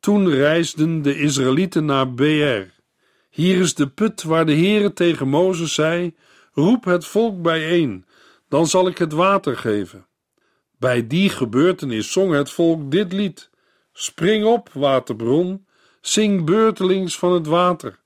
Toen 0.00 0.30
reisden 0.30 1.02
de 1.02 1.18
Israëlieten 1.18 1.84
naar 1.84 2.14
Beer. 2.14 2.74
Hier 3.30 3.60
is 3.60 3.74
de 3.74 3.88
put 3.88 4.22
waar 4.22 4.46
de 4.46 4.54
Heere 4.54 4.92
tegen 4.92 5.28
Mozes 5.28 5.74
zei: 5.74 6.14
Roep 6.52 6.84
het 6.84 7.06
volk 7.06 7.42
bijeen, 7.42 8.04
dan 8.48 8.66
zal 8.66 8.86
ik 8.86 8.98
het 8.98 9.12
water 9.12 9.56
geven. 9.56 10.06
Bij 10.78 11.06
die 11.06 11.28
gebeurtenis 11.28 12.12
zong 12.12 12.32
het 12.32 12.50
volk 12.50 12.90
dit 12.90 13.12
lied: 13.12 13.50
Spring 13.92 14.44
op, 14.44 14.70
waterbron, 14.72 15.66
zing 16.00 16.44
beurtelings 16.44 17.18
van 17.18 17.32
het 17.32 17.46
water. 17.46 17.98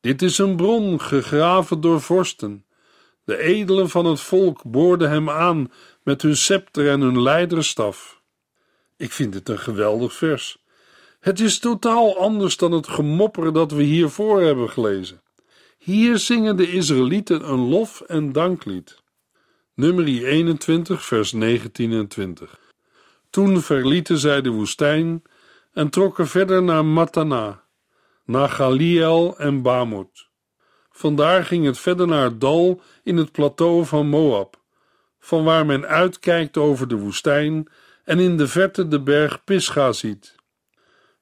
Dit 0.00 0.22
is 0.22 0.38
een 0.38 0.56
bron 0.56 1.00
gegraven 1.00 1.80
door 1.80 2.00
vorsten. 2.00 2.64
De 3.24 3.38
edelen 3.38 3.88
van 3.88 4.06
het 4.06 4.20
volk 4.20 4.62
boorden 4.64 5.10
hem 5.10 5.30
aan 5.30 5.72
met 6.02 6.22
hun 6.22 6.36
scepter 6.36 6.90
en 6.90 7.00
hun 7.00 7.22
leiderstaf. 7.22 8.20
Ik 8.96 9.12
vind 9.12 9.34
het 9.34 9.48
een 9.48 9.58
geweldig 9.58 10.12
vers. 10.12 10.64
Het 11.20 11.40
is 11.40 11.58
totaal 11.58 12.18
anders 12.18 12.56
dan 12.56 12.72
het 12.72 12.88
gemopper 12.88 13.52
dat 13.52 13.72
we 13.72 13.82
hiervoor 13.82 14.40
hebben 14.40 14.70
gelezen. 14.70 15.22
Hier 15.78 16.18
zingen 16.18 16.56
de 16.56 16.70
Israëlieten 16.70 17.50
een 17.50 17.68
lof- 17.68 18.00
en 18.00 18.32
danklied. 18.32 19.02
Nummer 19.74 20.04
21, 20.04 21.04
vers 21.04 21.32
19 21.32 21.92
en 21.92 22.08
20. 22.08 22.58
Toen 23.30 23.62
verlieten 23.62 24.18
zij 24.18 24.40
de 24.40 24.50
woestijn 24.50 25.22
en 25.76 25.90
trokken 25.90 26.26
verder 26.26 26.62
naar 26.62 26.84
Matana, 26.84 27.62
naar 28.24 28.48
Galiel 28.48 29.38
en 29.38 29.62
Bamot. 29.62 30.28
Vandaar 30.90 31.44
ging 31.44 31.64
het 31.64 31.78
verder 31.78 32.06
naar 32.06 32.24
het 32.24 32.40
dal 32.40 32.80
in 33.02 33.16
het 33.16 33.32
plateau 33.32 33.84
van 33.84 34.06
Moab, 34.06 34.60
van 35.18 35.44
waar 35.44 35.66
men 35.66 35.86
uitkijkt 35.86 36.56
over 36.56 36.88
de 36.88 36.96
woestijn 36.96 37.68
en 38.04 38.18
in 38.18 38.36
de 38.36 38.48
verte 38.48 38.88
de 38.88 39.02
berg 39.02 39.44
Pisga 39.44 39.92
ziet. 39.92 40.34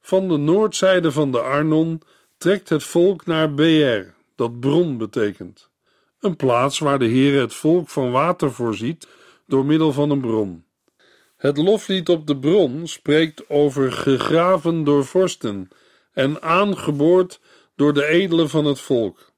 Van 0.00 0.28
de 0.28 0.36
noordzijde 0.36 1.12
van 1.12 1.32
de 1.32 1.40
Arnon 1.40 2.02
trekt 2.38 2.68
het 2.68 2.84
volk 2.84 3.26
naar 3.26 3.54
Beer, 3.54 4.14
dat 4.34 4.60
bron 4.60 4.98
betekent. 4.98 5.70
Een 6.20 6.36
plaats 6.36 6.78
waar 6.78 6.98
de 6.98 7.06
Heer 7.06 7.40
het 7.40 7.54
volk 7.54 7.88
van 7.88 8.10
water 8.10 8.52
voorziet 8.52 9.08
door 9.46 9.64
middel 9.64 9.92
van 9.92 10.10
een 10.10 10.20
bron. 10.20 10.63
Het 11.44 11.56
loflied 11.56 12.08
op 12.08 12.26
de 12.26 12.36
bron 12.36 12.86
spreekt 12.86 13.48
over 13.48 13.92
gegraven 13.92 14.84
door 14.84 15.04
vorsten 15.04 15.68
en 16.12 16.42
aangeboord 16.42 17.40
door 17.76 17.94
de 17.94 18.06
edelen 18.06 18.48
van 18.48 18.64
het 18.64 18.80
volk. 18.80 19.32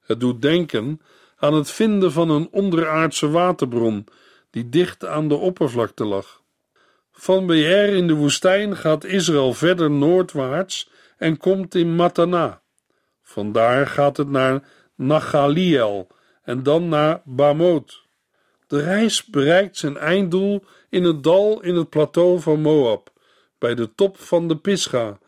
Het 0.00 0.20
doet 0.20 0.42
denken 0.42 1.00
aan 1.36 1.54
het 1.54 1.70
vinden 1.70 2.12
van 2.12 2.30
een 2.30 2.48
onderaardse 2.50 3.30
waterbron 3.30 4.06
die 4.50 4.68
dicht 4.68 5.06
aan 5.06 5.28
de 5.28 5.34
oppervlakte 5.34 6.04
lag. 6.04 6.42
Van 7.12 7.46
Beer 7.46 7.88
in 7.88 8.06
de 8.06 8.14
woestijn 8.14 8.76
gaat 8.76 9.04
Israël 9.04 9.54
verder 9.54 9.90
noordwaarts 9.90 10.90
en 11.16 11.36
komt 11.36 11.74
in 11.74 11.94
Matana. 11.94 12.62
Vandaar 13.22 13.86
gaat 13.86 14.16
het 14.16 14.28
naar 14.28 14.68
Nachaliel 14.94 16.06
en 16.42 16.62
dan 16.62 16.88
naar 16.88 17.22
Bamoot. 17.24 18.08
De 18.66 18.82
reis 18.82 19.24
bereikt 19.24 19.76
zijn 19.76 19.96
einddoel 19.96 20.64
in 20.90 21.04
het 21.04 21.22
dal 21.22 21.62
in 21.62 21.74
het 21.74 21.90
plateau 21.90 22.40
van 22.40 22.60
Moab, 22.60 23.12
bij 23.58 23.74
de 23.74 23.94
top 23.94 24.18
van 24.18 24.48
de 24.48 24.56
Pisga, 24.56 25.18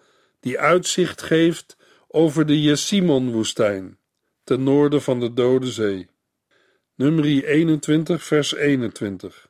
die 0.41 0.59
uitzicht 0.59 1.23
geeft 1.23 1.77
over 2.09 2.47
de 2.47 2.63
Jesimon-woestijn, 2.63 3.99
ten 4.45 4.63
noorden 4.63 5.03
van 5.03 5.21
de 5.21 5.33
Dode 5.33 5.71
Zee. 5.71 6.09
Nummer 6.95 7.25
21, 7.25 8.25
vers 8.25 8.55
21. 8.55 9.49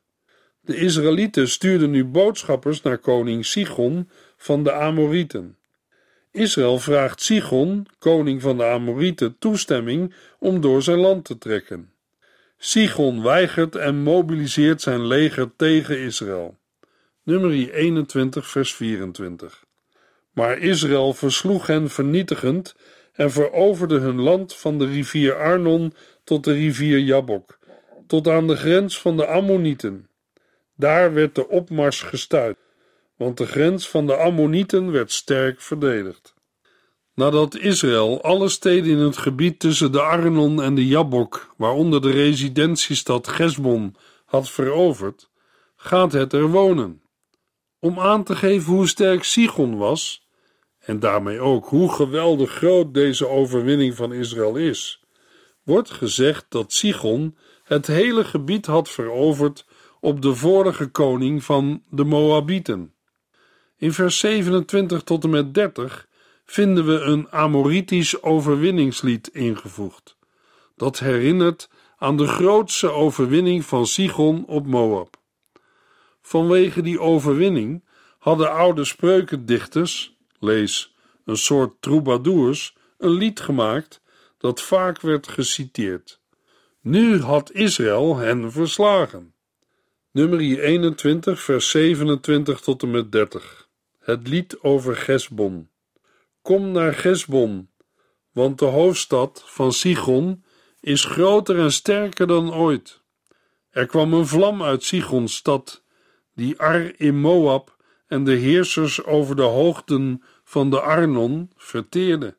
De 0.60 0.76
Israëlieten 0.76 1.48
stuurden 1.48 1.90
nu 1.90 2.04
boodschappers 2.04 2.82
naar 2.82 2.98
koning 2.98 3.46
Sigon 3.46 4.08
van 4.36 4.64
de 4.64 4.72
Amorieten. 4.72 5.56
Israël 6.30 6.78
vraagt 6.78 7.22
Sigon, 7.22 7.86
koning 7.98 8.42
van 8.42 8.56
de 8.56 8.64
Amorieten, 8.64 9.38
toestemming 9.38 10.14
om 10.38 10.60
door 10.60 10.82
zijn 10.82 10.98
land 10.98 11.24
te 11.24 11.38
trekken. 11.38 11.91
Sigon 12.64 13.22
weigert 13.22 13.76
en 13.76 14.02
mobiliseert 14.02 14.82
zijn 14.82 15.06
leger 15.06 15.50
tegen 15.56 15.98
Israël. 15.98 16.58
Nummer 17.22 17.70
21, 17.70 18.48
vers 18.48 18.74
24. 18.74 19.64
Maar 20.32 20.58
Israël 20.58 21.12
versloeg 21.12 21.66
hen 21.66 21.90
vernietigend 21.90 22.74
en 23.12 23.30
veroverde 23.30 23.98
hun 23.98 24.20
land 24.20 24.56
van 24.56 24.78
de 24.78 24.86
rivier 24.86 25.34
Arnon 25.34 25.94
tot 26.24 26.44
de 26.44 26.52
rivier 26.52 26.98
Jabok, 26.98 27.58
tot 28.06 28.28
aan 28.28 28.46
de 28.46 28.56
grens 28.56 29.00
van 29.00 29.16
de 29.16 29.26
Ammonieten. 29.26 30.08
Daar 30.76 31.14
werd 31.14 31.34
de 31.34 31.48
opmars 31.48 32.02
gestuit, 32.02 32.58
want 33.16 33.38
de 33.38 33.46
grens 33.46 33.88
van 33.88 34.06
de 34.06 34.16
Ammonieten 34.16 34.92
werd 34.92 35.12
sterk 35.12 35.60
verdedigd. 35.60 36.34
Nadat 37.14 37.56
Israël 37.56 38.22
alle 38.22 38.48
steden 38.48 38.90
in 38.90 38.98
het 38.98 39.16
gebied 39.16 39.58
tussen 39.58 39.92
de 39.92 40.00
Arnon 40.00 40.62
en 40.62 40.74
de 40.74 40.86
Jabok, 40.86 41.54
waaronder 41.56 42.02
de 42.02 42.10
residentiestad 42.10 43.28
Gesbon, 43.28 43.96
had 44.24 44.50
veroverd, 44.50 45.30
gaat 45.76 46.12
het 46.12 46.32
er 46.32 46.48
wonen. 46.48 47.02
Om 47.78 47.98
aan 47.98 48.24
te 48.24 48.36
geven 48.36 48.72
hoe 48.72 48.88
sterk 48.88 49.24
Sigon 49.24 49.76
was, 49.76 50.26
en 50.78 50.98
daarmee 50.98 51.40
ook 51.40 51.66
hoe 51.66 51.92
geweldig 51.92 52.50
groot 52.50 52.94
deze 52.94 53.28
overwinning 53.28 53.94
van 53.94 54.12
Israël 54.12 54.56
is, 54.56 55.04
wordt 55.62 55.90
gezegd 55.90 56.46
dat 56.48 56.72
Sigon 56.72 57.36
het 57.64 57.86
hele 57.86 58.24
gebied 58.24 58.66
had 58.66 58.88
veroverd 58.88 59.66
op 60.00 60.22
de 60.22 60.34
vorige 60.34 60.86
koning 60.86 61.44
van 61.44 61.82
de 61.90 62.04
Moabieten. 62.04 62.94
In 63.76 63.92
vers 63.92 64.18
27 64.18 65.02
tot 65.02 65.24
en 65.24 65.30
met 65.30 65.54
30 65.54 66.08
vinden 66.52 66.86
we 66.86 67.00
een 67.00 67.30
Amoritisch 67.30 68.22
overwinningslied 68.22 69.28
ingevoegd. 69.28 70.16
Dat 70.76 70.98
herinnert 70.98 71.68
aan 71.98 72.16
de 72.16 72.26
grootste 72.26 72.90
overwinning 72.90 73.64
van 73.64 73.86
Sigon 73.86 74.44
op 74.46 74.66
Moab. 74.66 75.16
Vanwege 76.22 76.82
die 76.82 77.00
overwinning 77.00 77.84
hadden 78.18 78.52
oude 78.52 78.84
spreukendichters, 78.84 80.16
lees 80.38 80.94
een 81.24 81.36
soort 81.36 81.72
troubadours, 81.80 82.76
een 82.98 83.10
lied 83.10 83.40
gemaakt 83.40 84.02
dat 84.38 84.60
vaak 84.60 85.00
werd 85.00 85.28
geciteerd. 85.28 86.20
Nu 86.80 87.20
had 87.20 87.52
Israël 87.52 88.16
hen 88.16 88.52
verslagen. 88.52 89.34
Nummer 90.10 90.38
21, 90.38 91.42
vers 91.42 91.70
27 91.70 92.60
tot 92.60 92.82
en 92.82 92.90
met 92.90 93.12
30. 93.12 93.68
Het 93.98 94.28
lied 94.28 94.62
over 94.62 94.96
Gesbon. 94.96 95.70
Kom 96.42 96.70
naar 96.70 96.94
Gesbon, 96.94 97.70
want 98.32 98.58
de 98.58 98.64
hoofdstad 98.64 99.42
van 99.46 99.72
Sigon 99.72 100.44
is 100.80 101.04
groter 101.04 101.58
en 101.58 101.72
sterker 101.72 102.26
dan 102.26 102.54
ooit. 102.54 103.02
Er 103.70 103.86
kwam 103.86 104.14
een 104.14 104.26
vlam 104.26 104.62
uit 104.62 104.84
Sigons 104.84 105.36
stad, 105.36 105.84
die 106.34 106.58
Ar 106.58 107.00
in 107.00 107.20
Moab 107.20 107.76
en 108.06 108.24
de 108.24 108.32
heersers 108.32 109.04
over 109.04 109.36
de 109.36 109.42
hoogten 109.42 110.22
van 110.44 110.70
de 110.70 110.80
Arnon 110.80 111.50
verteerde. 111.56 112.36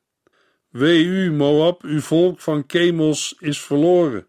Wee 0.69 1.03
u, 1.03 1.31
Moab, 1.31 1.83
uw 1.83 2.01
volk 2.01 2.39
van 2.39 2.65
Kemos 2.65 3.36
is 3.39 3.62
verloren. 3.62 4.27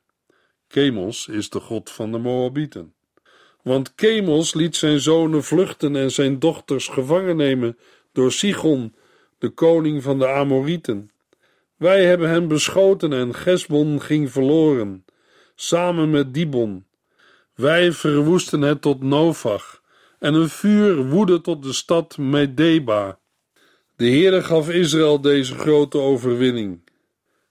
Kemos 0.69 1.29
is 1.29 1.51
de 1.51 1.61
god 1.61 1.91
van 1.91 2.13
de 2.13 2.19
Moabieten. 2.19 2.95
Want 3.63 3.95
Kemos 3.95 4.55
liet 4.55 4.77
zijn 4.77 5.01
zonen 5.01 5.45
vluchten 5.45 5.97
en 5.97 6.11
zijn 6.11 6.39
dochters 6.39 6.89
gevangen 6.89 7.37
nemen 7.37 7.79
door 8.13 8.33
Sigon, 8.33 8.95
de 9.45 9.51
koning 9.51 10.03
van 10.03 10.19
de 10.19 10.29
Amorieten. 10.29 11.11
Wij 11.77 12.05
hebben 12.05 12.29
hem 12.29 12.49
beschoten 12.49 13.13
en 13.13 13.35
Gesbon 13.35 14.01
ging 14.01 14.31
verloren, 14.31 15.05
samen 15.55 16.11
met 16.11 16.35
Dibon. 16.35 16.85
Wij 17.55 17.93
verwoesten 17.93 18.61
het 18.63 18.83
tot 18.83 19.03
Novach, 19.03 19.83
en 20.19 20.35
een 20.35 20.49
vuur 20.49 21.05
woedde 21.09 21.41
tot 21.41 21.63
de 21.63 21.73
stad 21.73 22.19
Medeba. 22.19 23.19
De 23.97 24.05
Heere 24.05 24.43
gaf 24.43 24.71
Israël 24.71 25.21
deze 25.21 25.55
grote 25.55 25.99
overwinning. 25.99 26.91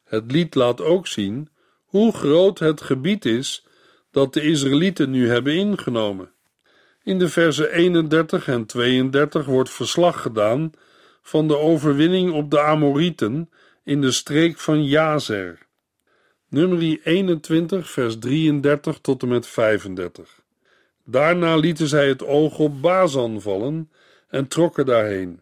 Het 0.03 0.31
lied 0.31 0.55
laat 0.55 0.81
ook 0.81 1.07
zien 1.07 1.49
hoe 1.85 2.13
groot 2.13 2.59
het 2.59 2.81
gebied 2.81 3.25
is 3.25 3.65
dat 4.11 4.33
de 4.33 4.41
Israëlieten 4.41 5.09
nu 5.09 5.29
hebben 5.29 5.53
ingenomen. 5.53 6.31
In 7.03 7.19
de 7.19 7.29
versen 7.29 7.71
31 7.71 8.47
en 8.47 8.65
32 8.65 9.45
wordt 9.45 9.69
verslag 9.69 10.21
gedaan 10.21 10.71
van 11.23 11.47
de 11.47 11.57
overwinning 11.57 12.31
op 12.31 12.51
de 12.51 12.61
Amorieten 12.61 13.49
in 13.83 14.01
de 14.01 14.11
streek 14.11 14.59
van 14.59 14.85
Jazer. 14.85 15.57
Nummer 16.49 16.99
21, 17.03 17.89
vers 17.89 18.19
33 18.19 18.99
tot 18.99 19.21
en 19.21 19.27
met 19.27 19.47
35. 19.47 20.41
Daarna 21.05 21.55
lieten 21.55 21.87
zij 21.87 22.07
het 22.07 22.25
oog 22.25 22.59
op 22.59 22.81
Bazan 22.81 23.41
vallen 23.41 23.91
en 24.27 24.47
trokken 24.47 24.85
daarheen. 24.85 25.41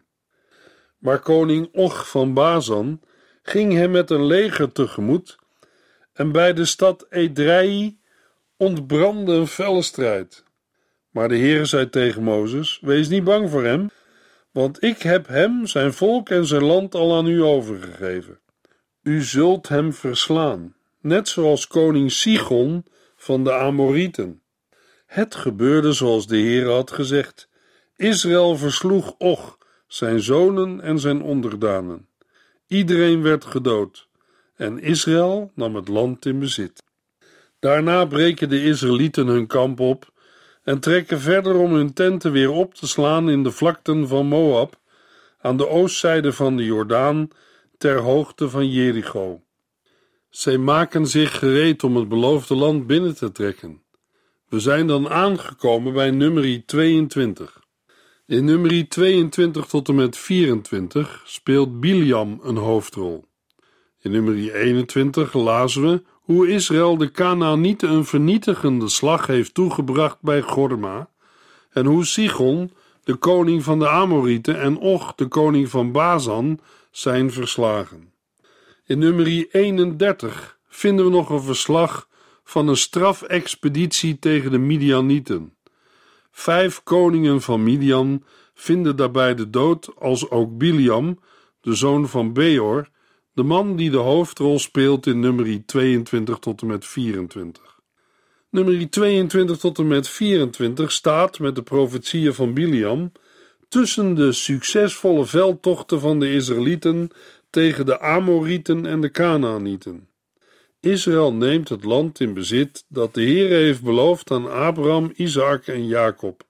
Maar 0.98 1.18
koning 1.18 1.68
Och 1.72 2.08
van 2.08 2.34
Bazan 2.34 3.00
ging 3.42 3.72
hem 3.72 3.90
met 3.90 4.10
een 4.10 4.26
leger 4.26 4.72
tegemoet 4.72 5.38
en 6.12 6.32
bij 6.32 6.52
de 6.52 6.64
stad 6.64 7.06
Edrei 7.10 7.98
ontbrandde 8.56 9.32
een 9.32 9.46
felle 9.46 9.82
strijd. 9.82 10.44
Maar 11.10 11.28
de 11.28 11.36
Heer 11.36 11.66
zei 11.66 11.90
tegen 11.90 12.22
Mozes: 12.22 12.78
Wees 12.82 13.08
niet 13.08 13.24
bang 13.24 13.50
voor 13.50 13.64
hem, 13.64 13.90
want 14.52 14.82
ik 14.82 15.02
heb 15.02 15.26
hem, 15.26 15.66
zijn 15.66 15.92
volk 15.92 16.28
en 16.28 16.46
zijn 16.46 16.64
land 16.64 16.94
al 16.94 17.16
aan 17.16 17.26
u 17.26 17.42
overgegeven. 17.42 18.40
U 19.02 19.22
zult 19.22 19.68
hem 19.68 19.92
verslaan, 19.92 20.74
net 21.00 21.28
zoals 21.28 21.66
koning 21.66 22.12
Sigon 22.12 22.84
van 23.16 23.44
de 23.44 23.52
Amorieten. 23.52 24.42
Het 25.06 25.34
gebeurde 25.34 25.92
zoals 25.92 26.26
de 26.26 26.36
Heer 26.36 26.70
had 26.70 26.90
gezegd. 26.90 27.48
Israël 27.96 28.56
versloeg 28.56 29.14
Och, 29.18 29.58
zijn 29.86 30.20
zonen 30.20 30.80
en 30.80 30.98
zijn 30.98 31.22
onderdanen. 31.22 32.08
Iedereen 32.66 33.22
werd 33.22 33.44
gedood 33.44 34.08
en 34.56 34.78
Israël 34.78 35.52
nam 35.54 35.74
het 35.74 35.88
land 35.88 36.26
in 36.26 36.38
bezit. 36.38 36.84
Daarna 37.58 38.04
breken 38.04 38.48
de 38.48 38.64
Israëlieten 38.64 39.26
hun 39.26 39.46
kamp 39.46 39.80
op 39.80 40.11
en 40.64 40.80
trekken 40.80 41.20
verder 41.20 41.56
om 41.56 41.74
hun 41.74 41.92
tenten 41.92 42.32
weer 42.32 42.50
op 42.50 42.74
te 42.74 42.86
slaan 42.86 43.30
in 43.30 43.42
de 43.42 43.50
vlakten 43.50 44.08
van 44.08 44.26
Moab, 44.26 44.78
aan 45.40 45.56
de 45.56 45.68
oostzijde 45.68 46.32
van 46.32 46.56
de 46.56 46.64
Jordaan, 46.64 47.28
ter 47.78 47.98
hoogte 47.98 48.48
van 48.50 48.70
Jericho. 48.70 49.40
Zij 50.28 50.58
maken 50.58 51.06
zich 51.06 51.38
gereed 51.38 51.84
om 51.84 51.96
het 51.96 52.08
beloofde 52.08 52.54
land 52.54 52.86
binnen 52.86 53.16
te 53.16 53.32
trekken. 53.32 53.82
We 54.48 54.60
zijn 54.60 54.86
dan 54.86 55.08
aangekomen 55.08 55.92
bij 55.92 56.10
nummer 56.10 56.66
22. 56.66 57.60
In 58.26 58.44
nummer 58.44 58.88
22 58.88 59.66
tot 59.66 59.88
en 59.88 59.94
met 59.94 60.16
24 60.16 61.22
speelt 61.24 61.80
Biliam 61.80 62.40
een 62.42 62.56
hoofdrol. 62.56 63.24
In 64.00 64.10
nummer 64.10 64.54
21 64.54 65.32
lazen 65.32 65.82
we 65.82 66.02
hoe 66.22 66.48
Israël 66.48 66.96
de 66.96 67.10
Canaanieten 67.10 67.90
een 67.90 68.04
vernietigende 68.04 68.88
slag 68.88 69.26
heeft 69.26 69.54
toegebracht 69.54 70.16
bij 70.20 70.42
Gorma 70.42 71.08
en 71.70 71.86
hoe 71.86 72.04
Sigon, 72.04 72.72
de 73.04 73.14
koning 73.14 73.62
van 73.62 73.78
de 73.78 73.88
Amorieten, 73.88 74.60
en 74.60 74.78
Och, 74.78 75.14
de 75.14 75.26
koning 75.26 75.68
van 75.68 75.92
Bazan, 75.92 76.60
zijn 76.90 77.32
verslagen. 77.32 78.12
In 78.86 78.98
nummer 78.98 79.26
31 79.50 80.58
vinden 80.68 81.04
we 81.04 81.10
nog 81.10 81.30
een 81.30 81.42
verslag 81.42 82.08
van 82.44 82.68
een 82.68 82.76
strafexpeditie 82.76 84.18
tegen 84.18 84.50
de 84.50 84.58
Midianieten. 84.58 85.54
Vijf 86.30 86.82
koningen 86.82 87.40
van 87.40 87.62
Midian 87.62 88.24
vinden 88.54 88.96
daarbij 88.96 89.34
de 89.34 89.50
dood, 89.50 89.90
als 89.98 90.30
ook 90.30 90.58
Biliam, 90.58 91.18
de 91.60 91.74
zoon 91.74 92.08
van 92.08 92.32
Beor, 92.32 92.88
de 93.34 93.42
man 93.42 93.76
die 93.76 93.90
de 93.90 93.96
hoofdrol 93.96 94.58
speelt 94.58 95.06
in 95.06 95.20
nummer 95.20 95.66
22 95.66 96.38
tot 96.38 96.60
en 96.60 96.66
met 96.66 96.86
24. 96.86 97.80
Nummer 98.50 98.90
22 98.90 99.58
tot 99.58 99.78
en 99.78 99.86
met 99.86 100.08
24 100.08 100.92
staat 100.92 101.38
met 101.38 101.54
de 101.54 101.62
profetieën 101.62 102.34
van 102.34 102.54
Biliam 102.54 103.12
tussen 103.68 104.14
de 104.14 104.32
succesvolle 104.32 105.26
veldtochten 105.26 106.00
van 106.00 106.20
de 106.20 106.32
Israëlieten 106.32 107.10
tegen 107.50 107.86
de 107.86 108.00
Amorieten 108.00 108.86
en 108.86 109.00
de 109.00 109.10
Canaanieten. 109.10 110.08
Israël 110.80 111.32
neemt 111.32 111.68
het 111.68 111.84
land 111.84 112.20
in 112.20 112.34
bezit 112.34 112.84
dat 112.88 113.14
de 113.14 113.22
Heer 113.22 113.48
heeft 113.48 113.82
beloofd 113.82 114.30
aan 114.30 114.50
Abraham, 114.50 115.12
Isaac 115.16 115.66
en 115.66 115.86
Jacob. 115.86 116.42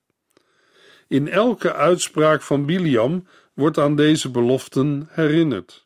In 1.08 1.28
elke 1.28 1.72
uitspraak 1.72 2.42
van 2.42 2.66
Biliam 2.66 3.26
wordt 3.54 3.78
aan 3.78 3.96
deze 3.96 4.30
beloften 4.30 5.08
herinnerd. 5.10 5.81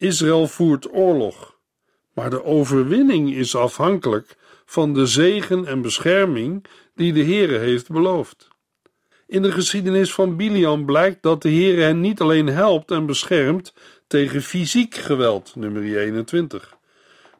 Israël 0.00 0.46
voert 0.46 0.92
oorlog, 0.92 1.58
maar 2.14 2.30
de 2.30 2.44
overwinning 2.44 3.34
is 3.34 3.54
afhankelijk 3.54 4.36
van 4.64 4.94
de 4.94 5.06
zegen 5.06 5.66
en 5.66 5.82
bescherming 5.82 6.64
die 6.94 7.12
de 7.12 7.24
Heere 7.24 7.58
heeft 7.58 7.88
beloofd. 7.88 8.48
In 9.26 9.42
de 9.42 9.52
geschiedenis 9.52 10.14
van 10.14 10.36
Biliam 10.36 10.86
blijkt 10.86 11.22
dat 11.22 11.42
de 11.42 11.48
Heere 11.48 11.80
hen 11.80 12.00
niet 12.00 12.20
alleen 12.20 12.46
helpt 12.46 12.90
en 12.90 13.06
beschermt 13.06 13.74
tegen 14.06 14.42
fysiek 14.42 14.94
geweld, 14.94 15.56
nummer 15.56 15.82
21, 15.82 16.76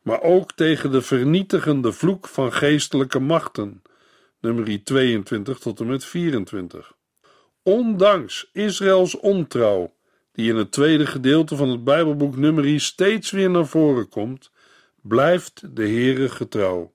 maar 0.02 0.22
ook 0.22 0.52
tegen 0.52 0.90
de 0.90 1.02
vernietigende 1.02 1.92
vloek 1.92 2.28
van 2.28 2.52
geestelijke 2.52 3.18
machten, 3.18 3.82
nummer 4.40 4.84
22 4.84 5.58
tot 5.58 5.80
en 5.80 5.86
met 5.86 6.04
24. 6.04 6.92
Ondanks 7.62 8.50
Israëls 8.52 9.18
ontrouw 9.18 9.98
die 10.40 10.50
in 10.50 10.56
het 10.56 10.72
tweede 10.72 11.06
gedeelte 11.06 11.56
van 11.56 11.68
het 11.68 11.84
Bijbelboek 11.84 12.36
Numeri 12.36 12.78
steeds 12.78 13.30
weer 13.30 13.50
naar 13.50 13.66
voren 13.66 14.08
komt, 14.08 14.50
blijft 15.02 15.76
de 15.76 15.82
Heere 15.82 16.28
getrouw. 16.28 16.92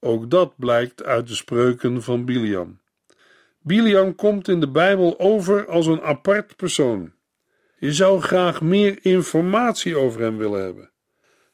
Ook 0.00 0.30
dat 0.30 0.56
blijkt 0.56 1.02
uit 1.02 1.28
de 1.28 1.34
spreuken 1.34 2.02
van 2.02 2.24
Biliam. 2.24 2.80
Biliam 3.60 4.14
komt 4.14 4.48
in 4.48 4.60
de 4.60 4.70
Bijbel 4.70 5.18
over 5.20 5.66
als 5.66 5.86
een 5.86 6.00
apart 6.00 6.56
persoon. 6.56 7.12
Je 7.78 7.92
zou 7.92 8.20
graag 8.20 8.60
meer 8.60 8.98
informatie 9.02 9.96
over 9.96 10.20
hem 10.20 10.36
willen 10.36 10.62
hebben. 10.62 10.90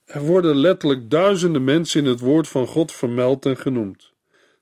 Er 0.04 0.20
worden 0.20 0.56
letterlijk 0.56 1.10
duizenden 1.10 1.64
mensen 1.64 2.04
in 2.04 2.10
het 2.10 2.20
woord 2.20 2.48
van 2.48 2.66
God 2.66 2.92
vermeld 2.92 3.46
en 3.46 3.56
genoemd. 3.56 4.12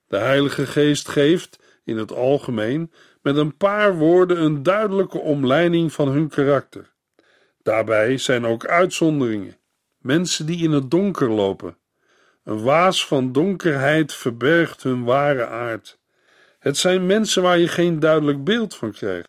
De 0.08 0.16
Heilige 0.16 0.66
Geest 0.66 1.08
geeft, 1.08 1.58
in 1.84 1.96
het 1.96 2.12
algemeen, 2.12 2.92
met 3.22 3.36
een 3.36 3.56
paar 3.56 3.96
woorden 3.96 4.42
een 4.42 4.62
duidelijke 4.62 5.18
omleiding 5.18 5.92
van 5.92 6.08
hun 6.08 6.28
karakter. 6.28 6.90
Daarbij 7.62 8.18
zijn 8.18 8.46
ook 8.46 8.66
uitzonderingen, 8.66 9.56
mensen 9.98 10.46
die 10.46 10.62
in 10.62 10.70
het 10.70 10.90
donker 10.90 11.30
lopen. 11.30 11.76
Een 12.44 12.62
waas 12.62 13.06
van 13.06 13.32
donkerheid 13.32 14.14
verbergt 14.14 14.82
hun 14.82 15.04
ware 15.04 15.46
aard. 15.46 15.98
Het 16.58 16.76
zijn 16.76 17.06
mensen 17.06 17.42
waar 17.42 17.58
je 17.58 17.68
geen 17.68 18.00
duidelijk 18.00 18.44
beeld 18.44 18.76
van 18.76 18.92
krijgt. 18.92 19.28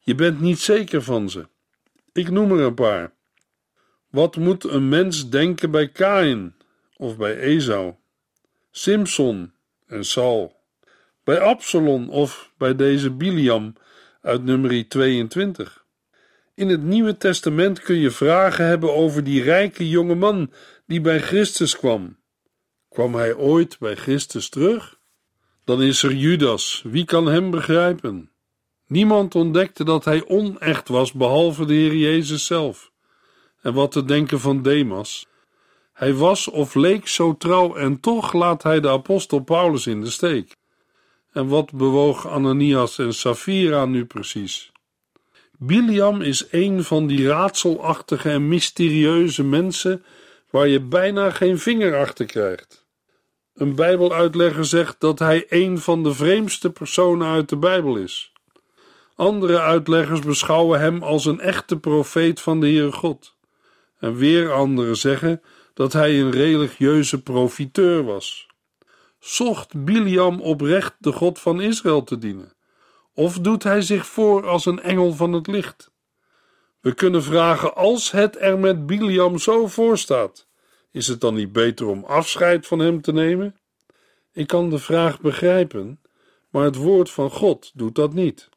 Je 0.00 0.14
bent 0.14 0.40
niet 0.40 0.58
zeker 0.58 1.02
van 1.02 1.30
ze. 1.30 1.46
Ik 2.12 2.30
noem 2.30 2.52
er 2.52 2.60
een 2.60 2.74
paar. 2.74 3.12
Wat 4.10 4.36
moet 4.36 4.64
een 4.64 4.88
mens 4.88 5.30
denken 5.30 5.70
bij 5.70 5.88
Kain 5.88 6.54
of 6.96 7.16
bij 7.16 7.38
Esau, 7.38 7.94
Simson 8.70 9.52
en 9.86 10.04
Saul, 10.04 10.55
bij 11.26 11.40
Absalom 11.40 12.10
of 12.10 12.52
bij 12.58 12.76
deze 12.76 13.10
Biliam 13.10 13.72
uit 14.22 14.44
nummer 14.44 14.88
22? 14.88 15.84
In 16.54 16.68
het 16.68 16.82
Nieuwe 16.82 17.16
Testament 17.16 17.80
kun 17.80 17.96
je 17.96 18.10
vragen 18.10 18.66
hebben 18.66 18.94
over 18.94 19.24
die 19.24 19.42
rijke 19.42 19.88
jonge 19.88 20.14
man 20.14 20.52
die 20.86 21.00
bij 21.00 21.20
Christus 21.20 21.76
kwam. 21.76 22.16
Kwam 22.88 23.14
hij 23.14 23.34
ooit 23.34 23.78
bij 23.78 23.96
Christus 23.96 24.48
terug? 24.48 24.98
Dan 25.64 25.82
is 25.82 26.02
er 26.02 26.12
Judas, 26.12 26.82
wie 26.86 27.04
kan 27.04 27.26
hem 27.26 27.50
begrijpen? 27.50 28.30
Niemand 28.86 29.34
ontdekte 29.34 29.84
dat 29.84 30.04
hij 30.04 30.28
onecht 30.28 30.88
was 30.88 31.12
behalve 31.12 31.64
de 31.64 31.74
Heer 31.74 31.94
Jezus 31.94 32.46
zelf. 32.46 32.92
En 33.62 33.74
wat 33.74 33.92
te 33.92 34.04
denken 34.04 34.40
van 34.40 34.62
Demas? 34.62 35.26
Hij 35.92 36.14
was 36.14 36.48
of 36.48 36.74
leek 36.74 37.08
zo 37.08 37.36
trouw 37.36 37.74
en 37.74 38.00
toch 38.00 38.32
laat 38.32 38.62
hij 38.62 38.80
de 38.80 38.88
apostel 38.88 39.40
Paulus 39.40 39.86
in 39.86 40.00
de 40.00 40.10
steek. 40.10 40.56
En 41.36 41.48
wat 41.48 41.72
bewoog 41.72 42.28
Ananias 42.28 42.98
en 42.98 43.14
Safira 43.14 43.84
nu 43.84 44.04
precies? 44.04 44.72
Biliam 45.58 46.20
is 46.20 46.46
een 46.50 46.84
van 46.84 47.06
die 47.06 47.26
raadselachtige 47.26 48.30
en 48.30 48.48
mysterieuze 48.48 49.44
mensen 49.44 50.04
waar 50.50 50.68
je 50.68 50.80
bijna 50.80 51.30
geen 51.30 51.58
vinger 51.58 51.96
achter 51.96 52.26
krijgt. 52.26 52.86
Een 53.54 53.74
Bijbeluitlegger 53.74 54.64
zegt 54.64 55.00
dat 55.00 55.18
hij 55.18 55.46
een 55.48 55.78
van 55.78 56.02
de 56.02 56.14
vreemdste 56.14 56.70
personen 56.70 57.28
uit 57.28 57.48
de 57.48 57.56
Bijbel 57.56 57.96
is. 57.96 58.32
Andere 59.14 59.60
uitleggers 59.60 60.20
beschouwen 60.20 60.80
hem 60.80 61.02
als 61.02 61.24
een 61.24 61.40
echte 61.40 61.78
profeet 61.78 62.40
van 62.40 62.60
de 62.60 62.66
Heere 62.66 62.92
God. 62.92 63.36
En 63.98 64.16
weer 64.16 64.52
anderen 64.52 64.96
zeggen 64.96 65.42
dat 65.74 65.92
hij 65.92 66.20
een 66.20 66.30
religieuze 66.30 67.22
profiteur 67.22 68.04
was. 68.04 68.46
Zocht 69.26 69.84
Biliam 69.84 70.40
oprecht 70.40 70.94
de 70.98 71.12
God 71.12 71.38
van 71.38 71.60
Israël 71.60 72.04
te 72.04 72.18
dienen? 72.18 72.52
Of 73.14 73.38
doet 73.38 73.62
hij 73.62 73.82
zich 73.82 74.06
voor 74.06 74.46
als 74.46 74.66
een 74.66 74.82
engel 74.82 75.12
van 75.12 75.32
het 75.32 75.46
licht? 75.46 75.90
We 76.80 76.94
kunnen 76.94 77.22
vragen: 77.22 77.74
als 77.74 78.10
het 78.10 78.40
er 78.40 78.58
met 78.58 78.86
Biliam 78.86 79.38
zo 79.38 79.66
voor 79.66 79.98
staat, 79.98 80.46
is 80.90 81.06
het 81.06 81.20
dan 81.20 81.34
niet 81.34 81.52
beter 81.52 81.86
om 81.86 82.04
afscheid 82.04 82.66
van 82.66 82.78
hem 82.78 83.00
te 83.00 83.12
nemen? 83.12 83.56
Ik 84.32 84.46
kan 84.46 84.70
de 84.70 84.78
vraag 84.78 85.20
begrijpen, 85.20 86.00
maar 86.50 86.64
het 86.64 86.76
woord 86.76 87.10
van 87.10 87.30
God 87.30 87.70
doet 87.74 87.94
dat 87.94 88.12
niet. 88.12 88.48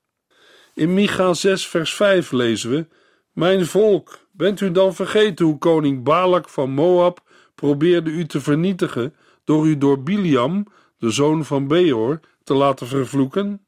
In 0.73 0.93
Micha 0.93 1.34
6, 1.34 1.67
vers 1.67 1.93
5 1.93 2.32
lezen 2.32 2.69
we: 2.69 2.88
Mijn 3.32 3.65
volk, 3.65 4.19
bent 4.32 4.62
u 4.62 4.71
dan 4.71 4.95
vergeten 4.95 5.45
hoe 5.45 5.58
koning 5.58 6.03
Balak 6.03 6.49
van 6.49 6.69
Moab 6.69 7.21
probeerde 7.55 8.10
u 8.10 8.25
te 8.25 8.41
vernietigen 8.41 9.15
door 9.50 9.68
u 9.68 9.78
door 9.78 10.04
Biliam, 10.04 10.66
de 10.98 11.10
zoon 11.10 11.46
van 11.46 11.68
Beor, 11.68 12.20
te 12.44 12.54
laten 12.54 12.88
vervloeken? 12.88 13.62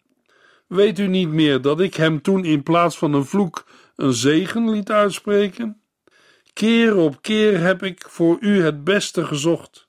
Weet 0.67 0.99
u 0.99 1.07
niet 1.07 1.29
meer 1.29 1.61
dat 1.61 1.79
ik 1.79 1.95
hem 1.95 2.21
toen 2.21 2.45
in 2.45 2.63
plaats 2.63 2.97
van 2.97 3.13
een 3.13 3.25
vloek 3.25 3.65
een 3.95 4.13
zegen 4.13 4.69
liet 4.69 4.91
uitspreken? 4.91 5.81
Keer 6.53 6.95
op 6.95 7.21
keer 7.21 7.59
heb 7.59 7.83
ik 7.83 8.05
voor 8.07 8.37
u 8.39 8.61
het 8.61 8.83
beste 8.83 9.25
gezocht. 9.25 9.87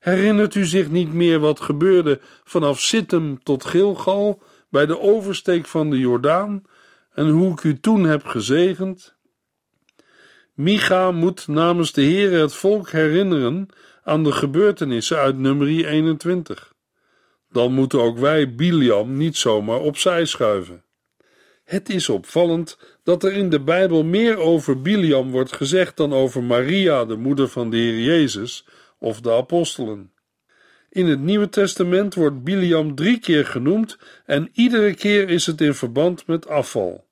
Herinnert 0.00 0.54
u 0.54 0.64
zich 0.64 0.90
niet 0.90 1.12
meer 1.12 1.38
wat 1.38 1.60
gebeurde 1.60 2.20
vanaf 2.44 2.80
Sittem 2.80 3.42
tot 3.42 3.64
Gilgal 3.64 4.42
bij 4.70 4.86
de 4.86 5.00
oversteek 5.00 5.66
van 5.66 5.90
de 5.90 5.98
Jordaan 5.98 6.62
en 7.12 7.28
hoe 7.28 7.52
ik 7.52 7.62
u 7.62 7.80
toen 7.80 8.04
heb 8.04 8.24
gezegend? 8.26 9.16
Micha 10.52 11.10
moet 11.10 11.48
namens 11.48 11.92
de 11.92 12.02
Heere 12.02 12.36
het 12.36 12.54
volk 12.54 12.90
herinneren 12.90 13.68
aan 14.04 14.24
de 14.24 14.32
gebeurtenissen 14.32 15.18
uit 15.18 15.38
nummer 15.38 15.66
21 15.66 16.74
dan 17.54 17.72
moeten 17.72 18.00
ook 18.00 18.18
wij 18.18 18.54
Biliam 18.54 19.16
niet 19.16 19.36
zomaar 19.36 19.80
opzij 19.80 20.24
schuiven. 20.24 20.84
Het 21.64 21.88
is 21.88 22.08
opvallend 22.08 22.78
dat 23.02 23.24
er 23.24 23.32
in 23.32 23.50
de 23.50 23.60
Bijbel 23.60 24.04
meer 24.04 24.36
over 24.36 24.82
Biliam 24.82 25.30
wordt 25.30 25.52
gezegd 25.52 25.96
dan 25.96 26.12
over 26.12 26.42
Maria, 26.42 27.04
de 27.04 27.16
moeder 27.16 27.48
van 27.48 27.70
de 27.70 27.76
Heer 27.76 27.98
Jezus, 27.98 28.66
of 28.98 29.20
de 29.20 29.32
apostelen. 29.32 30.12
In 30.90 31.06
het 31.06 31.20
Nieuwe 31.20 31.48
Testament 31.48 32.14
wordt 32.14 32.42
Biliam 32.42 32.94
drie 32.94 33.18
keer 33.18 33.46
genoemd 33.46 33.98
en 34.26 34.50
iedere 34.52 34.94
keer 34.94 35.28
is 35.28 35.46
het 35.46 35.60
in 35.60 35.74
verband 35.74 36.26
met 36.26 36.48
afval. 36.48 37.06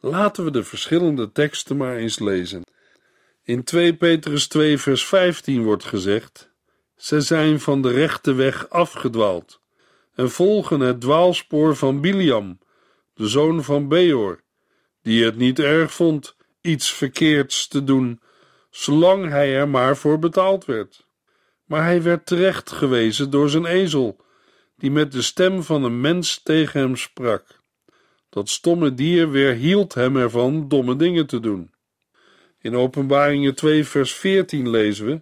Laten 0.00 0.44
we 0.44 0.50
de 0.50 0.64
verschillende 0.64 1.32
teksten 1.32 1.76
maar 1.76 1.96
eens 1.96 2.18
lezen. 2.18 2.62
In 3.44 3.64
2 3.64 3.96
Petrus 3.96 4.46
2 4.46 4.78
vers 4.78 5.06
15 5.06 5.62
wordt 5.62 5.84
gezegd: 5.84 6.50
Ze 6.96 7.20
zijn 7.20 7.60
van 7.60 7.82
de 7.82 7.90
rechte 7.90 8.32
weg 8.32 8.68
afgedwaald 8.68 9.60
en 10.14 10.30
volgen 10.30 10.80
het 10.80 11.00
dwaalspoor 11.00 11.76
van 11.76 12.00
Biliam, 12.00 12.58
de 13.14 13.28
zoon 13.28 13.64
van 13.64 13.88
Beor, 13.88 14.42
die 15.02 15.24
het 15.24 15.36
niet 15.36 15.58
erg 15.58 15.92
vond 15.92 16.36
iets 16.60 16.92
verkeerds 16.92 17.68
te 17.68 17.84
doen, 17.84 18.20
zolang 18.70 19.28
hij 19.28 19.56
er 19.56 19.68
maar 19.68 19.96
voor 19.96 20.18
betaald 20.18 20.64
werd. 20.64 21.06
Maar 21.64 21.84
hij 21.84 22.02
werd 22.02 22.26
terecht 22.26 22.70
gewezen 22.70 23.30
door 23.30 23.48
zijn 23.48 23.66
ezel, 23.66 24.24
die 24.76 24.90
met 24.90 25.12
de 25.12 25.22
stem 25.22 25.62
van 25.62 25.84
een 25.84 26.00
mens 26.00 26.42
tegen 26.42 26.80
hem 26.80 26.96
sprak. 26.96 27.60
Dat 28.28 28.48
stomme 28.48 28.94
dier 28.94 29.30
weerhield 29.30 29.94
hem 29.94 30.16
ervan 30.16 30.68
domme 30.68 30.96
dingen 30.96 31.26
te 31.26 31.40
doen. 31.40 31.70
In 32.62 32.74
Openbaringen 32.74 33.54
2, 33.54 33.84
vers 33.84 34.14
14 34.14 34.70
lezen 34.70 35.06
we: 35.06 35.20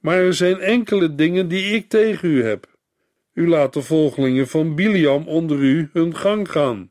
Maar 0.00 0.16
er 0.16 0.34
zijn 0.34 0.58
enkele 0.60 1.14
dingen 1.14 1.48
die 1.48 1.74
ik 1.74 1.88
tegen 1.88 2.28
u 2.28 2.44
heb 2.44 2.72
u 3.34 3.48
laat 3.48 3.72
de 3.72 3.82
volgelingen 3.82 4.48
van 4.48 4.74
Biliam 4.74 5.28
onder 5.28 5.58
u 5.58 5.90
hun 5.92 6.16
gang 6.16 6.50
gaan. 6.50 6.90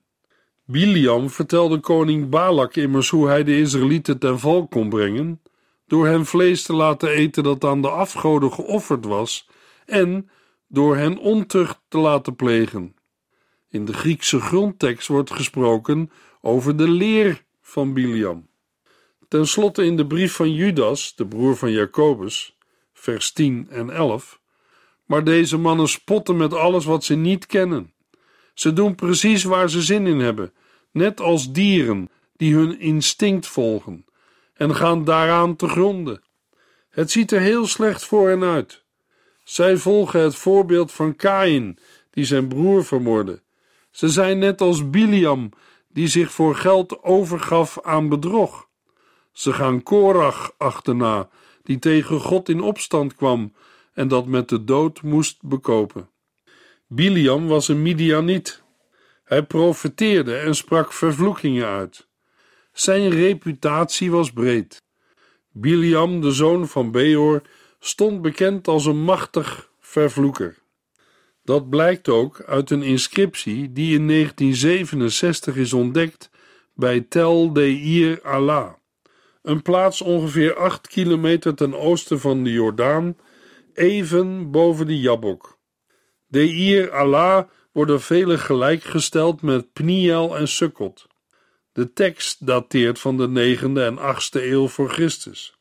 Biliam 0.66 1.30
vertelde 1.30 1.80
koning 1.80 2.30
Balak 2.30 2.76
immers 2.76 3.10
hoe 3.10 3.28
hij 3.28 3.44
de 3.44 3.58
Israëlieten 3.60 4.20
ten 4.20 4.40
val 4.40 4.68
kon 4.68 4.90
brengen, 4.90 5.42
door 5.88 6.08
hen 6.08 6.26
vlees 6.26 6.64
te 6.64 6.74
laten 6.74 7.10
eten 7.10 7.44
dat 7.44 7.64
aan 7.64 7.82
de 7.82 7.90
afgoden 7.90 8.52
geofferd 8.52 9.06
was, 9.06 9.50
en 9.86 10.30
door 10.68 10.96
hen 10.96 11.18
ontucht 11.18 11.82
te 11.88 11.98
laten 11.98 12.36
plegen. 12.36 12.96
In 13.70 13.86
de 13.86 13.94
Griekse 13.94 14.40
grondtekst 14.40 15.08
wordt 15.08 15.32
gesproken 15.32 16.12
over 16.42 16.78
de 16.78 16.90
leer 16.90 17.44
van 17.62 17.94
Biliam. 17.94 18.48
Ten 19.34 19.48
slotte 19.48 19.86
in 19.86 19.96
de 19.96 20.08
brief 20.08 20.36
van 20.36 20.54
Judas, 20.54 21.16
de 21.16 21.26
broer 21.26 21.56
van 21.56 21.72
Jacobus, 21.72 22.58
vers 22.94 23.32
10 23.32 23.68
en 23.70 23.90
11, 23.90 24.40
maar 25.06 25.24
deze 25.24 25.58
mannen 25.58 25.88
spotten 25.88 26.38
met 26.38 26.54
alles 26.54 26.86
wat 26.86 27.04
ze 27.04 27.16
niet 27.16 27.46
kennen. 27.46 27.94
Ze 28.54 28.74
doen 28.74 28.96
precies 28.96 29.44
waar 29.44 29.70
ze 29.70 29.82
zin 29.82 30.08
in 30.08 30.20
hebben, 30.20 30.54
net 30.92 31.20
als 31.20 31.52
dieren 31.52 32.10
die 32.38 32.56
hun 32.56 32.80
instinct 32.80 33.48
volgen, 33.48 34.06
en 34.54 34.76
gaan 34.76 35.04
daaraan 35.04 35.56
te 35.56 35.68
gronden. 35.68 36.22
Het 36.90 37.12
ziet 37.12 37.32
er 37.32 37.42
heel 37.42 37.68
slecht 37.68 38.06
voor 38.06 38.30
hen 38.30 38.44
uit. 38.44 38.84
Zij 39.44 39.78
volgen 39.78 40.20
het 40.20 40.36
voorbeeld 40.36 40.92
van 40.92 41.16
Kain, 41.16 41.80
die 42.10 42.26
zijn 42.26 42.48
broer 42.48 42.86
vermoordde. 42.86 43.42
Ze 43.92 44.10
zijn 44.10 44.40
net 44.40 44.62
als 44.62 44.90
Biliam, 44.90 45.50
die 45.88 46.08
zich 46.08 46.32
voor 46.32 46.56
geld 46.56 47.04
overgaf 47.04 47.82
aan 47.82 48.10
bedrog. 48.10 48.72
Ze 49.34 49.54
gaan 49.54 49.84
Korach 49.84 50.54
achterna, 50.58 51.30
die 51.64 51.80
tegen 51.80 52.20
God 52.20 52.50
in 52.50 52.62
opstand 52.62 53.16
kwam 53.16 53.54
en 53.94 54.08
dat 54.08 54.26
met 54.26 54.50
de 54.50 54.64
dood 54.64 55.02
moest 55.02 55.42
bekopen. 55.42 56.10
Biliam 56.88 57.48
was 57.48 57.68
een 57.68 57.82
Midianiet. 57.82 58.64
Hij 59.24 59.44
profeteerde 59.44 60.36
en 60.36 60.56
sprak 60.56 60.94
vervloekingen 60.94 61.68
uit. 61.68 62.08
Zijn 62.74 63.10
reputatie 63.10 64.12
was 64.12 64.32
breed. 64.32 64.82
Biliam, 65.52 66.22
de 66.22 66.32
zoon 66.32 66.68
van 66.68 66.92
Beor, 66.92 67.42
stond 67.80 68.22
bekend 68.22 68.68
als 68.68 68.86
een 68.86 69.04
machtig 69.04 69.70
vervloeker. 69.80 70.58
Dat 71.44 71.70
blijkt 71.70 72.10
ook 72.10 72.42
uit 72.42 72.70
een 72.70 72.84
inscriptie 72.84 73.74
die 73.74 74.00
in 74.00 74.08
1967 74.08 75.56
is 75.56 75.74
ontdekt 75.74 76.30
bij 76.74 77.02
Tel 77.02 77.54
Deir 77.54 78.22
Allah, 78.22 78.74
een 79.44 79.62
plaats 79.62 80.02
ongeveer 80.02 80.56
8 80.56 80.88
kilometer 80.88 81.56
ten 81.56 81.74
oosten 81.74 82.20
van 82.20 82.44
de 82.44 82.52
Jordaan 82.52 83.18
even 83.74 84.52
boven 84.52 84.88
de 84.88 85.00
Jabok. 85.00 85.58
Deir 86.28 86.92
Allah 86.92 87.48
worden 87.72 88.02
velen 88.02 88.40
gelijkgesteld 88.40 89.42
met 89.42 89.74
Pniel 89.74 90.38
en 90.38 90.48
Sukkot. 90.48 91.08
De 91.72 91.94
tekst 91.94 92.46
dateert 92.48 93.00
van 93.00 93.18
de 93.18 93.58
9e 93.58 93.78
en 93.78 93.98
8e 93.98 94.42
eeuw 94.42 94.68
voor 94.68 94.90
Christus. 94.90 95.58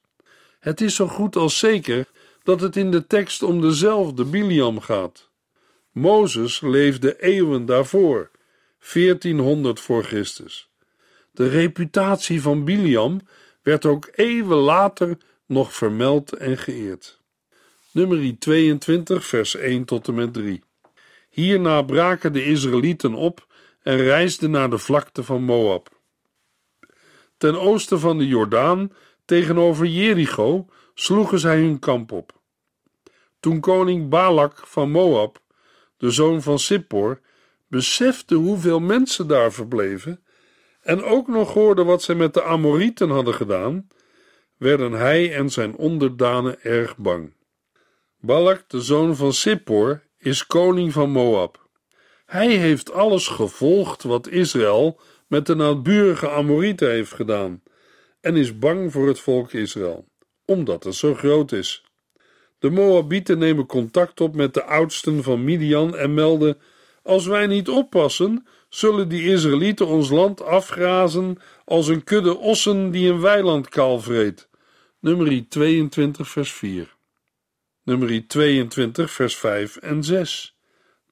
Het 0.58 0.80
is 0.80 0.94
zo 0.94 1.06
goed 1.06 1.36
als 1.36 1.58
zeker 1.58 2.06
dat 2.42 2.60
het 2.60 2.76
in 2.76 2.90
de 2.90 3.06
tekst 3.06 3.42
om 3.42 3.60
dezelfde 3.60 4.24
Biliam 4.24 4.80
gaat. 4.80 5.30
Mozes 5.92 6.60
leefde 6.60 7.22
eeuwen 7.22 7.66
daarvoor, 7.66 8.30
1400 8.92 9.80
voor 9.80 10.04
Christus. 10.04 10.70
De 11.32 11.48
reputatie 11.48 12.42
van 12.42 12.64
Biliam 12.64 13.20
werd 13.62 13.86
ook 13.86 14.08
eeuwen 14.12 14.56
later 14.56 15.18
nog 15.46 15.74
vermeld 15.74 16.32
en 16.32 16.58
geëerd. 16.58 17.20
Nummer 17.90 18.38
22, 18.38 19.26
vers 19.26 19.54
1 19.54 19.84
tot 19.84 20.08
en 20.08 20.14
met 20.14 20.32
3. 20.32 20.62
Hierna 21.30 21.82
braken 21.82 22.32
de 22.32 22.44
Israëlieten 22.44 23.14
op 23.14 23.46
en 23.82 23.96
reisden 23.96 24.50
naar 24.50 24.70
de 24.70 24.78
vlakte 24.78 25.24
van 25.24 25.42
Moab. 25.42 26.00
Ten 27.36 27.60
oosten 27.60 28.00
van 28.00 28.18
de 28.18 28.26
Jordaan, 28.26 28.92
tegenover 29.24 29.86
Jericho, 29.86 30.66
sloegen 30.94 31.38
zij 31.38 31.60
hun 31.60 31.78
kamp 31.78 32.12
op. 32.12 32.40
Toen 33.40 33.60
koning 33.60 34.08
Balak 34.08 34.66
van 34.66 34.90
Moab, 34.90 35.40
de 35.96 36.10
zoon 36.10 36.42
van 36.42 36.58
Sippor, 36.58 37.20
besefte 37.68 38.34
hoeveel 38.34 38.80
mensen 38.80 39.26
daar 39.26 39.52
verbleven 39.52 40.24
en 40.82 41.02
ook 41.02 41.28
nog 41.28 41.52
hoorde 41.52 41.84
wat 41.84 42.02
zij 42.02 42.14
met 42.14 42.34
de 42.34 42.42
Amorieten 42.42 43.10
hadden 43.10 43.34
gedaan, 43.34 43.88
werden 44.56 44.92
hij 44.92 45.34
en 45.34 45.50
zijn 45.50 45.76
onderdanen 45.76 46.62
erg 46.62 46.96
bang. 46.96 47.34
Balak, 48.18 48.64
de 48.68 48.80
zoon 48.80 49.16
van 49.16 49.32
Sippor, 49.32 50.02
is 50.18 50.46
koning 50.46 50.92
van 50.92 51.10
Moab. 51.10 51.68
Hij 52.26 52.56
heeft 52.56 52.92
alles 52.92 53.28
gevolgd 53.28 54.02
wat 54.02 54.28
Israël 54.28 55.00
met 55.26 55.46
de 55.46 55.54
naburige 55.54 56.30
Amorieten 56.30 56.90
heeft 56.90 57.12
gedaan 57.12 57.62
en 58.20 58.36
is 58.36 58.58
bang 58.58 58.92
voor 58.92 59.06
het 59.06 59.20
volk 59.20 59.52
Israël, 59.52 60.08
omdat 60.44 60.84
het 60.84 60.94
zo 60.94 61.14
groot 61.14 61.52
is. 61.52 61.84
De 62.58 62.70
Moabieten 62.70 63.38
nemen 63.38 63.66
contact 63.66 64.20
op 64.20 64.34
met 64.34 64.54
de 64.54 64.64
oudsten 64.64 65.22
van 65.22 65.44
Midian 65.44 65.96
en 65.96 66.14
melden: 66.14 66.58
Als 67.02 67.26
wij 67.26 67.46
niet 67.46 67.68
oppassen, 67.68 68.46
zullen 68.74 69.08
die 69.08 69.24
Israëlieten 69.24 69.86
ons 69.86 70.10
land 70.10 70.42
afgrazen 70.42 71.38
als 71.64 71.88
een 71.88 72.04
kudde 72.04 72.36
ossen 72.36 72.90
die 72.90 73.10
een 73.10 73.20
weiland 73.20 73.68
kaal 73.68 74.00
vreet. 74.00 74.48
Nummer 75.00 75.48
22, 75.48 76.28
vers 76.28 76.52
4. 76.52 76.94
Nummer 77.82 78.26
22, 78.26 79.10
vers 79.10 79.36
5 79.36 79.76
en 79.76 80.04
6. 80.04 80.56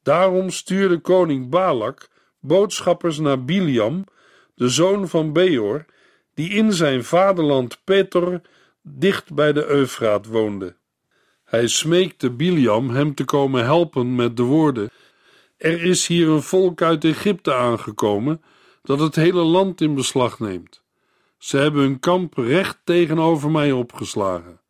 Daarom 0.03 0.51
stuurde 0.51 0.99
koning 0.99 1.49
Balak 1.49 2.09
boodschappers 2.39 3.19
naar 3.19 3.45
Biliam, 3.45 4.05
de 4.55 4.69
zoon 4.69 5.09
van 5.09 5.33
Beor, 5.33 5.85
die 6.35 6.51
in 6.51 6.73
zijn 6.73 7.05
vaderland 7.05 7.81
Petor, 7.85 8.41
dicht 8.83 9.35
bij 9.35 9.53
de 9.53 9.67
Eufraat 9.67 10.27
woonde. 10.27 10.77
Hij 11.45 11.67
smeekte 11.67 12.31
Biliam 12.31 12.91
hem 12.91 13.15
te 13.15 13.25
komen 13.25 13.65
helpen 13.65 14.15
met 14.15 14.37
de 14.37 14.43
woorden: 14.43 14.91
Er 15.61 15.83
is 15.83 16.07
hier 16.07 16.29
een 16.29 16.43
volk 16.43 16.83
uit 16.83 17.05
Egypte 17.05 17.55
aangekomen 17.55 18.43
dat 18.83 18.99
het 18.99 19.15
hele 19.15 19.43
land 19.43 19.81
in 19.81 19.95
beslag 19.95 20.39
neemt. 20.39 20.83
Ze 21.39 21.57
hebben 21.57 21.83
hun 21.83 22.01
kamp 22.01 22.37
recht 22.37 22.79
tegenover 22.85 23.51
mij 23.51 23.73
opgeslagen. 23.73 24.61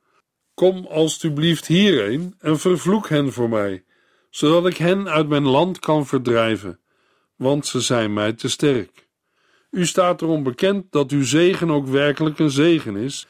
Kom 0.55 0.87
alstublieft 0.87 1.67
hierheen 1.67 2.35
en 2.39 2.59
vervloek 2.59 3.09
hen 3.09 3.33
voor 3.33 3.49
mij, 3.49 3.85
zodat 4.31 4.67
ik 4.67 4.77
hen 4.77 5.09
uit 5.09 5.29
mijn 5.29 5.47
land 5.47 5.79
kan 5.79 6.07
verdrijven, 6.07 6.81
want 7.37 7.67
ze 7.67 7.81
zijn 7.81 8.13
mij 8.13 8.33
te 8.33 8.49
sterk. 8.49 9.09
U 9.71 9.87
staat 9.87 10.23
erom 10.23 10.43
bekend 10.43 10.93
dat 10.93 11.11
uw 11.11 11.25
zegen 11.25 11.71
ook 11.71 11.87
werkelijk 11.87 12.39
een 12.39 12.51
zegen 12.51 12.97
is, 12.97 13.27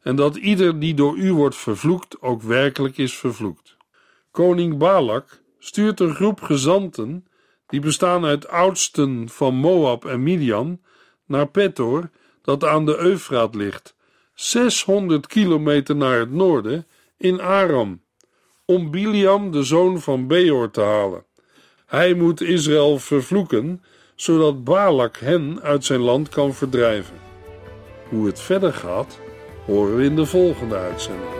en 0.00 0.16
dat 0.16 0.36
ieder 0.36 0.80
die 0.80 0.94
door 0.94 1.16
u 1.16 1.32
wordt 1.32 1.56
vervloekt 1.56 2.22
ook 2.22 2.42
werkelijk 2.42 2.98
is 2.98 3.16
vervloekt. 3.16 3.76
Koning 4.30 4.78
Balak 4.78 5.39
stuurt 5.60 6.00
een 6.00 6.14
groep 6.14 6.40
gezanten, 6.40 7.26
die 7.66 7.80
bestaan 7.80 8.24
uit 8.24 8.48
oudsten 8.48 9.28
van 9.28 9.54
Moab 9.54 10.04
en 10.04 10.22
Midian, 10.22 10.80
naar 11.26 11.48
Petor, 11.48 12.10
dat 12.42 12.64
aan 12.64 12.86
de 12.86 12.98
Eufraat 12.98 13.54
ligt, 13.54 13.94
600 14.34 15.26
kilometer 15.26 15.96
naar 15.96 16.18
het 16.18 16.32
noorden, 16.32 16.86
in 17.16 17.40
Aram, 17.40 18.02
om 18.64 18.90
Biliam, 18.90 19.50
de 19.50 19.62
zoon 19.62 20.00
van 20.00 20.26
Beor, 20.26 20.70
te 20.70 20.80
halen. 20.80 21.24
Hij 21.86 22.14
moet 22.14 22.40
Israël 22.40 22.98
vervloeken, 22.98 23.82
zodat 24.14 24.64
Balak 24.64 25.16
hen 25.16 25.60
uit 25.62 25.84
zijn 25.84 26.00
land 26.00 26.28
kan 26.28 26.54
verdrijven. 26.54 27.16
Hoe 28.08 28.26
het 28.26 28.40
verder 28.40 28.72
gaat, 28.72 29.18
horen 29.66 29.96
we 29.96 30.04
in 30.04 30.16
de 30.16 30.26
volgende 30.26 30.76
uitzending. 30.76 31.39